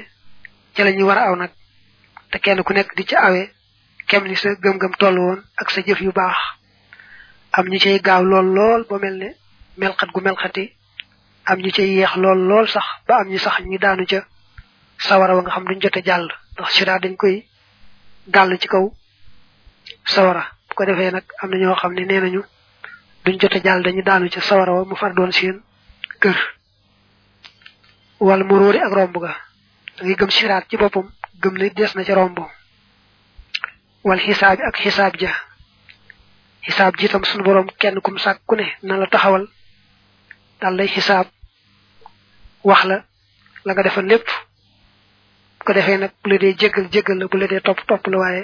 ca 0.74 0.82
la 0.84 0.92
ñu 0.96 1.04
war 1.06 1.18
a 1.18 1.28
aw 1.30 1.36
nag 1.36 1.52
te 2.30 2.38
kenn 2.42 2.62
ku 2.64 2.72
nekk 2.72 2.94
di 2.96 3.04
ci 3.08 3.14
awee 3.14 3.52
kem 4.10 4.24
ni 4.26 4.36
sa 4.36 4.48
gëm-gëm 4.62 4.94
toll 4.98 5.16
woon 5.18 5.40
ak 5.60 5.70
sa 5.70 5.80
jëf 5.86 6.00
yu 6.02 6.12
baax 6.12 6.36
am 7.58 7.66
ñu 7.70 7.78
cay 7.78 7.98
gaaw 8.06 8.22
lool 8.24 8.46
lool 8.56 8.82
ba 8.88 8.98
mel 8.98 9.16
ne 9.22 9.28
melxat 9.78 10.10
gu 10.14 10.20
melxati 10.20 10.72
am 11.46 11.58
ñu 11.60 11.70
cay 11.70 11.88
yeex 11.96 12.14
lool 12.16 12.40
lool 12.48 12.66
sax 12.68 12.86
ba 13.06 13.14
am 13.22 13.28
ñu 13.28 13.38
sax 13.38 13.60
ñu 13.62 13.78
daanu 13.78 14.04
ca 14.10 14.20
sawara 15.06 15.34
wa 15.36 15.42
nga 15.42 15.52
xam 15.54 15.64
duñ 15.68 15.80
jote 15.82 16.00
jàll 16.04 16.26
ndax 16.52 16.82
dañ 17.02 17.14
koy 17.16 17.46
gàll 18.34 18.58
ci 18.60 18.68
kaw 18.68 18.86
sawara 20.04 20.44
bu 20.66 20.74
ko 20.74 20.84
defee 20.84 21.10
nag 21.14 21.24
am 21.42 21.50
na 21.50 21.56
ñoo 21.62 21.76
xam 21.80 21.92
ne 21.94 22.02
nee 22.04 22.20
nañu 22.20 22.42
duñ 23.24 23.36
jote 23.40 23.60
jàll 23.64 23.82
dañu 23.84 24.02
daanu 24.02 24.28
ca 24.34 24.40
sawara 24.40 24.72
wa 24.74 24.84
mu 24.84 24.96
far 24.96 25.14
doon 25.14 25.32
seen 25.32 25.58
kër 26.22 26.38
wal 28.26 28.42
mu 28.46 28.54
róori 28.60 28.80
ak 28.86 28.92
romb 28.98 29.14
ga 29.24 29.32
da 29.96 30.14
gëm 30.18 30.30
siraat 30.36 30.64
ci 30.68 30.74
boppam 30.80 31.06
gëm 31.42 31.54
ne 31.58 31.66
des 31.76 31.92
na 31.94 32.02
ca 32.06 32.14
romb 32.18 32.36
wal 34.06 34.20
xisaabi 34.26 34.62
ak 34.68 34.76
xisaab 34.82 35.14
ja 35.22 35.32
xisaab 36.66 36.92
ji 36.98 37.04
itam 37.06 37.24
sunu 37.26 37.42
boroom 37.46 37.68
kenn 37.80 38.00
kum 38.04 38.16
sàkku 38.24 38.54
ne 38.58 38.66
na 38.86 38.92
la 39.00 39.06
taxawal 39.12 39.44
daal 40.60 40.74
lay 40.78 40.88
xisaab 40.94 41.26
wax 42.68 42.80
la 42.90 42.96
la 43.64 43.70
nga 43.72 43.82
defal 43.86 44.06
lépp 44.12 44.28
bu 45.64 45.70
defee 45.76 45.98
nag 46.00 46.12
bu 46.20 46.26
la 46.30 46.36
dee 46.42 46.58
jéggal 46.60 46.86
jéggal 46.92 47.18
la 47.18 47.26
bu 47.30 47.36
la 47.38 47.46
dee 47.50 47.64
topp 47.66 47.80
topp 47.88 48.04
la 48.10 48.16
waaye 48.22 48.42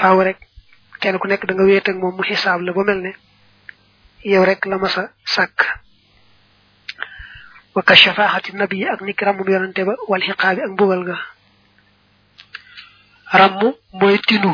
faaw 0.00 0.18
rek 0.26 0.38
kenn 1.00 1.18
ku 1.20 1.26
nekk 1.28 1.42
da 1.46 1.52
nga 1.54 1.64
wéet 1.68 1.88
ak 1.88 1.96
moom 2.00 2.14
mu 2.16 2.22
xisaab 2.28 2.60
la 2.64 2.72
ba 2.76 2.82
mel 2.88 3.00
ne 3.04 3.12
yow 4.30 4.44
rek 4.48 4.60
la 4.70 4.76
ma 4.78 4.88
sàkk 5.36 5.60
wa 7.78 7.84
ka 7.86 7.94
shafa'ati 7.94 8.56
nabi 8.58 8.82
ak 8.92 8.98
niki 9.06 9.22
ramu 9.24 9.44
yonante 9.46 9.82
ba 9.88 9.94
wal 10.10 10.24
hiqabi 10.28 10.60
ak 10.66 10.72
bugal 10.78 11.00
nga 11.06 11.16
ramu 13.40 13.66
moy 14.00 14.16
tinu 14.28 14.52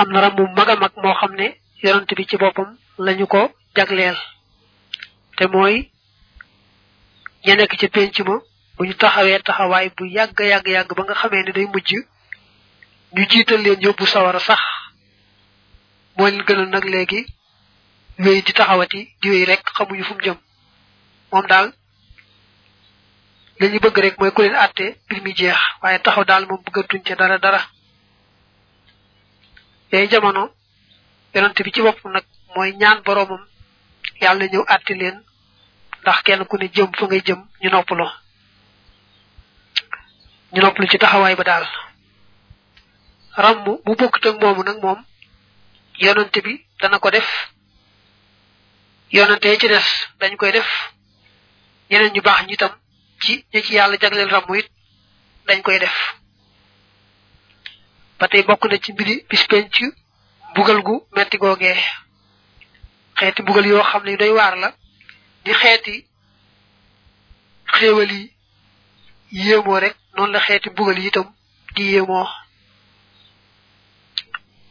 amna 0.00 0.18
ramu 0.24 0.42
maga 0.56 0.74
mag 0.82 0.94
mo 1.02 1.08
xamne 1.20 1.46
yonante 1.84 2.12
bi 2.18 2.26
ci 2.26 2.36
bopam 2.42 2.70
lañu 3.06 3.26
ko 3.30 3.40
jagleel 3.76 4.18
te 5.36 5.44
moy 5.52 5.74
ñe 7.46 7.52
nek 7.54 7.72
ci 7.78 7.86
penc 7.88 8.16
ma 8.26 8.34
buñu 8.76 8.94
taxawé 8.98 9.38
taxaway 9.38 9.92
bu 9.96 10.04
yag 10.10 10.30
yag 10.42 10.66
yag 10.74 10.88
ba 10.96 11.02
nga 11.06 11.14
xamé 11.20 11.38
ni 11.44 11.52
day 11.52 11.66
mujj 11.72 11.90
ñu 13.14 13.22
jital 13.30 13.60
leen 13.62 13.80
yobbu 13.84 14.06
sawara 14.06 14.40
sax 14.48 14.60
mo 16.16 16.24
gënal 16.46 16.66
nak 16.70 16.84
légui 16.94 17.22
di 18.18 18.42
taxawati 18.42 19.00
di 19.22 19.44
rek 19.44 19.62
xamuñu 19.76 20.04
fu 20.08 20.16
jëm 20.24 20.38
mom 21.34 21.42
dal 21.50 21.66
dañu 23.58 23.78
bëgg 23.84 23.98
rek 24.06 24.14
moy 24.22 24.30
ku 24.34 24.40
leen 24.46 24.54
atté 24.64 24.86
bir 25.08 25.18
mi 25.24 25.32
jeex 25.38 25.58
waye 25.82 25.98
taxaw 26.04 26.24
dal 26.30 26.46
mom 26.48 26.60
bëggatuñ 26.66 27.00
ci 27.06 27.14
dara 27.20 27.38
dara 27.44 27.60
yey 29.90 30.06
jamono 30.10 30.42
yonent 31.34 31.56
bi 31.64 31.70
ci 31.74 31.80
bop 31.82 31.98
nak 32.14 32.24
moy 32.54 32.70
ñaan 32.80 32.98
boromum 33.06 33.42
yalla 34.22 34.44
ñew 34.48 34.62
atté 34.74 34.94
leen 35.00 35.16
ndax 36.00 36.18
kenn 36.24 36.42
ku 36.48 36.56
ne 36.56 36.66
jëm 36.74 36.90
fu 36.98 37.04
ngay 37.06 37.22
jëm 37.26 37.40
ñu 37.62 37.68
noppalo 37.70 38.06
ñu 40.52 40.60
nopplu 40.62 40.86
ci 40.90 40.98
taxaway 40.98 41.34
ba 41.36 41.44
dal 41.50 41.64
rambu 43.44 43.72
bu 43.84 43.92
bokk 44.00 44.14
ak 44.26 44.34
momu 44.40 44.62
nak 44.62 44.78
mom 44.84 44.98
yonent 46.04 46.34
bi 46.44 46.52
dana 46.80 46.96
ko 47.02 47.08
def 47.10 47.28
yonent 49.16 49.42
ci 49.60 49.66
dess 49.72 49.88
dañ 50.20 50.34
koy 50.36 50.52
def 50.56 50.70
ñeneen 51.94 52.14
ñu 52.16 52.22
baax 52.26 52.40
ñi 52.48 52.56
tam 52.60 52.72
ci 53.22 53.32
ñi 53.52 53.58
ci 53.66 53.72
yàlla 53.78 53.96
jagleel 54.02 54.30
ràmm 54.34 54.50
it 54.60 54.66
dañ 55.46 55.58
koy 55.66 55.78
def 55.82 55.96
ba 58.18 58.24
tey 58.30 58.42
bokk 58.48 58.62
na 58.68 58.76
ci 58.84 58.90
mbiri 58.94 59.14
bis 59.30 59.42
penc 59.50 59.72
bugal 60.54 60.80
gu 60.86 60.94
metti 61.16 61.36
googee 61.42 61.76
xeeti 63.18 63.40
bugal 63.46 63.66
yoo 63.70 63.88
xam 63.90 64.02
ne 64.04 64.14
doy 64.20 64.32
waar 64.38 64.54
la 64.62 64.68
di 65.44 65.52
xeeti 65.60 65.96
xéewal 67.76 68.12
yi 68.16 68.22
yéemoo 69.44 69.80
rek 69.84 69.94
noonu 70.14 70.32
la 70.34 70.40
xeeti 70.46 70.68
bugal 70.76 70.98
yi 71.04 71.10
tam 71.16 71.26
di 71.74 71.82
yéemoo 71.92 72.26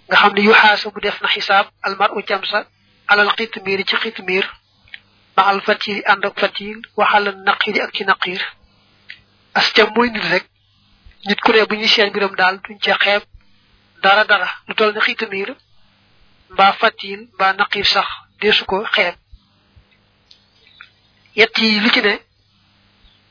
nga 0.07 0.15
xam 0.21 0.31
ne 0.35 0.41
def 1.05 1.17
na 1.21 1.29
xisaab 1.33 1.65
almar 1.87 2.09
u 2.17 2.19
jamsa 2.29 2.59
alal 3.11 3.29
xitmiir 3.37 3.79
ci 3.89 3.95
xitmiir 4.03 4.45
ma 5.35 5.43
al 5.49 5.61
fati 5.67 6.01
and 6.05 6.23
ak 6.25 6.37
fati 6.41 6.67
waxal 6.99 7.25
naqir 7.45 7.75
ak 7.81 7.91
ci 7.95 8.03
naqir 8.05 8.39
as 9.57 9.67
ca 9.73 9.83
moy 9.95 10.09
nit 10.13 10.21
rek 10.33 10.45
nit 11.25 11.41
ku 11.41 11.51
ne 11.51 11.65
bu 11.65 11.75
ñu 11.75 11.87
seen 11.87 12.11
biram 12.13 12.35
daal 12.35 12.59
duñ 12.63 12.77
ca 12.83 12.95
xeeb 13.03 13.23
dara 14.03 14.23
dara 14.25 14.47
lu 14.67 14.73
tol 14.75 14.91
ni 14.93 14.99
xitamir 15.01 15.49
mbaa 16.53 16.73
fatin 16.81 17.19
mbaa 17.33 17.53
naqir 17.53 17.85
sax 17.85 18.05
deesu 18.39 18.65
ko 18.65 18.83
xeeb 18.95 19.15
yett 21.35 21.57
yi 21.57 21.79
lu 21.79 21.89
ci 21.93 22.01
ne 22.01 22.13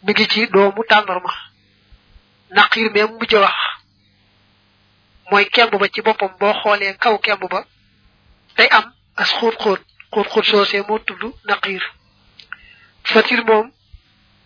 mi 0.02 0.12
ngi 0.12 0.26
ci 0.32 0.46
doomu 0.52 0.82
tàndarma 0.88 1.32
naqir 2.54 2.90
meem 2.90 3.10
mu 3.18 3.26
ci 3.28 3.36
wax 3.36 3.54
mooy 5.30 5.44
kemb 5.54 5.72
ba 5.80 5.86
ci 5.92 6.02
boppam 6.02 6.34
boo 6.40 6.52
xoolee 6.62 6.96
kaw 6.98 7.16
kemb 7.18 7.42
ba 7.50 7.60
day 8.56 8.66
am 8.68 8.92
as 9.16 9.30
xóot 9.38 9.54
xóot 9.62 9.80
xur 10.12 10.26
xur 10.32 10.44
soosee 10.50 10.82
moo 10.88 10.98
tudd 11.06 11.22
naqiir 11.48 11.84
fatir 13.12 13.40
mom 13.48 13.64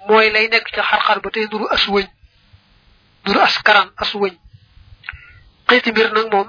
mooy 0.09 0.27
lay 0.35 0.47
nekk 0.53 0.67
ca 0.75 0.83
xar-xar 0.91 1.19
ba 1.25 1.29
tey 1.35 1.47
duru 1.53 1.67
as 1.77 1.85
wëñ 1.95 2.07
nuru 3.25 3.41
as 3.49 3.57
karan 3.67 3.89
as 4.03 4.13
wëñ 4.21 4.35
xiti 5.69 5.89
mbir 5.93 6.09
nag 6.17 6.27
moom 6.35 6.49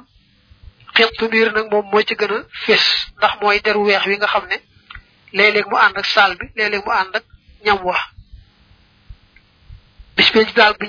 xittu 0.95 1.23
mbir 1.30 1.47
nag 1.56 1.65
moom 1.71 1.86
moo 1.91 2.01
ci 2.08 2.13
gën 2.19 2.32
a 2.36 2.39
fés 2.63 2.84
ndax 3.17 3.34
mooy 3.41 3.58
deru 3.65 3.82
weex 3.88 4.03
wi 4.10 4.15
nga 4.17 4.27
xam 4.34 4.45
ne 4.51 4.58
léeg-léeg 5.38 5.65
mu 5.69 5.75
ànd 5.86 5.95
ak 5.99 6.06
saal 6.13 6.32
bi 6.39 6.45
léeg-léeg 6.58 6.84
mu 6.86 6.91
ànd 7.01 7.13
ak 7.19 7.23
ñam 7.65 7.80
wax 7.88 8.01
bis 10.15 10.30
bi 10.34 10.39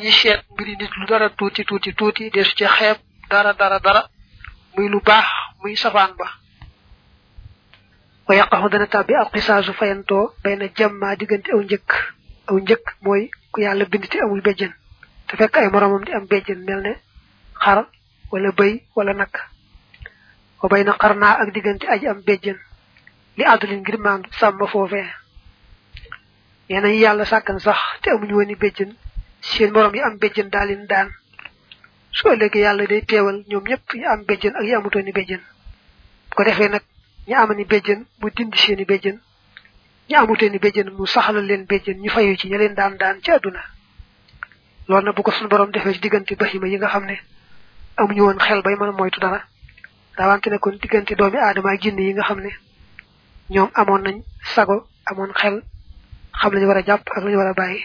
ñuy 0.03 0.17
seet 0.21 0.41
mbiri 0.53 0.73
nit 0.81 0.93
lu 0.99 1.05
dara 1.11 1.29
tuuti 1.39 1.63
tuuti 1.69 1.91
tuuti 1.99 2.25
desu 2.35 2.53
ci 2.59 2.65
xeeb 2.77 2.99
dara 3.31 3.53
dara 3.61 3.79
dara 3.87 4.03
muy 4.75 4.87
lu 4.93 4.99
baax 5.09 5.29
muy 5.61 5.73
safaan 5.83 6.13
ba 6.21 6.29
wa 8.29 8.35
yaqahu 8.37 8.67
dana 8.69 8.87
tabbi 8.87 9.15
al 9.17 9.31
qisas 9.33 9.67
fayanto 9.73 10.33
bayna 10.45 10.69
jamma 10.77 11.17
digante 11.17 11.49
aw 11.57 11.63
ñeuk 11.71 11.91
aw 12.51 12.57
ñeuk 12.67 12.85
moy 13.05 13.23
ku 13.53 13.59
yalla 13.65 13.85
bind 13.93 14.07
te 14.13 14.19
amul 14.21 14.43
bejjen 14.47 14.73
te 15.27 15.37
ay 15.37 15.49
di 15.49 16.13
am 16.17 16.27
melne 16.69 16.93
khar, 17.63 17.79
wala 18.33 18.51
bay 18.59 18.73
wala 18.97 19.13
nak 19.17 19.35
wa 20.63 20.67
bayna 20.73 20.93
qarna 21.03 21.39
ak 21.43 21.49
digante 21.57 21.85
aji 21.89 22.07
am 22.13 22.21
bejjen 22.29 22.59
li 23.37 23.45
adulin 23.53 23.81
ngir 23.81 23.99
mang 24.05 24.23
sam 24.39 24.59
fofé 24.73 25.03
yena 26.69 26.89
yalla 27.05 27.25
sakkan 27.25 27.59
sax 27.65 27.81
te 28.03 28.11
amuñu 28.13 28.35
woni 28.37 28.55
bejjen 28.57 28.91
seen 29.41 29.73
morom 29.73 29.95
yi 29.95 30.03
am 30.05 30.19
bejjen 30.21 30.51
dalin 30.53 30.85
dan. 30.87 31.09
so 32.13 32.29
legi 32.37 32.59
yalla 32.61 32.85
day 32.87 33.01
teewal 33.09 33.41
ñom 33.51 33.65
ñep 33.69 33.81
yi 33.97 34.05
am 34.05 34.21
bejjen 34.29 34.53
ak 34.57 34.65
yi 34.65 35.39
ko 36.37 36.45
defé 36.45 36.67
nak 36.69 36.83
ñi 37.29 37.35
amani 37.43 37.65
béjjën 37.73 38.01
mu 38.21 38.29
dindi 38.37 38.57
seeni 38.65 38.85
béjjën 38.91 39.17
ñi 40.09 40.15
amuteeni 40.21 40.59
béjjën 40.65 40.89
mu 40.97 41.05
saxalal 41.15 41.45
leen 41.49 41.65
béjjën 41.71 42.01
ñu 42.03 42.09
fayu 42.15 42.35
ci 42.41 42.47
ña 42.51 42.57
leen 42.63 42.73
daan 42.79 42.95
daan 43.01 43.17
ci 43.25 43.29
àdduna 43.37 43.61
ko 45.17 45.31
suñu 45.35 45.51
borom 45.53 45.71
defee 45.73 45.93
ci 45.95 46.01
diggante 46.05 46.35
bahima 46.41 46.67
yi 46.71 46.77
nga 46.79 46.89
xam 46.95 47.05
ne 47.11 47.17
amuñu 48.01 48.23
woon 48.25 48.39
xel 48.47 48.61
bay 48.65 48.77
mën 48.77 48.89
a 48.89 48.93
moytu 48.99 49.19
dara 49.21 49.41
daawante 50.17 50.49
ne 50.51 50.59
kon 50.63 50.79
diggante 50.83 51.15
doomi 51.19 51.37
aadama 51.39 51.71
yi 51.83 52.13
nga 52.15 52.23
xam 52.29 52.41
ne 52.41 52.49
ñoom 53.55 53.69
amoon 53.81 54.03
nañ 54.07 54.17
sago 54.55 54.77
amoon 55.11 55.31
xel 55.41 55.57
xam 56.41 56.51
lañu 56.55 56.67
war 56.69 56.79
a 56.79 56.83
jàpp 56.89 57.05
ak 57.15 57.25
lañu 57.25 57.37
war 57.39 57.49
a 57.49 57.53
bàyyi 57.61 57.83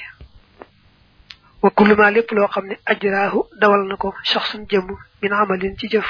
wa 1.61 1.69
kullu 1.75 1.95
lépp 2.15 2.31
loo 2.35 2.47
xam 2.53 2.65
ne 2.69 2.75
ajraahu 2.91 3.39
dawal 3.61 3.83
na 3.87 3.97
ko 4.01 4.07
saxsun 4.31 4.63
jëmm 4.69 4.87
min 5.21 5.33
amalin 5.41 5.75
ci 5.79 5.87
jëf 5.93 6.09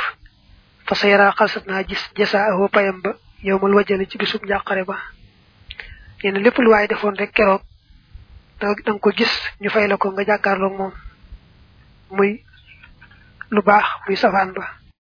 fa 0.89 0.93
sa 0.99 1.07
yaraa 1.07 1.33
xalsat 1.39 1.65
naa 1.67 1.83
gis 1.89 2.03
jasaa'ahu 2.17 2.67
payam 2.73 2.97
ba 3.03 3.11
yow 3.47 3.57
mal 3.61 3.75
wajale 3.75 4.05
ci 4.09 4.17
bisub 4.19 4.43
njàqare 4.43 4.83
ba 4.85 4.97
nee 6.23 6.31
na 6.31 6.39
lépp 6.43 6.57
lu 6.59 6.71
waaye 6.71 6.87
defoon 6.87 7.15
rek 7.15 7.31
keroog 7.35 7.63
da 8.59 8.65
nga 8.69 8.99
ko 9.03 9.09
gis 9.17 9.33
ñu 9.61 9.69
fay 9.69 9.87
la 9.87 9.97
ko 9.97 10.11
nga 10.11 10.23
jàkkaarloog 10.29 10.75
moom 10.77 10.93
muy 12.15 12.43
lu 13.51 13.61
baax 13.63 13.85
muy 14.05 14.15
safaan 14.19 14.51
ba 14.57 14.82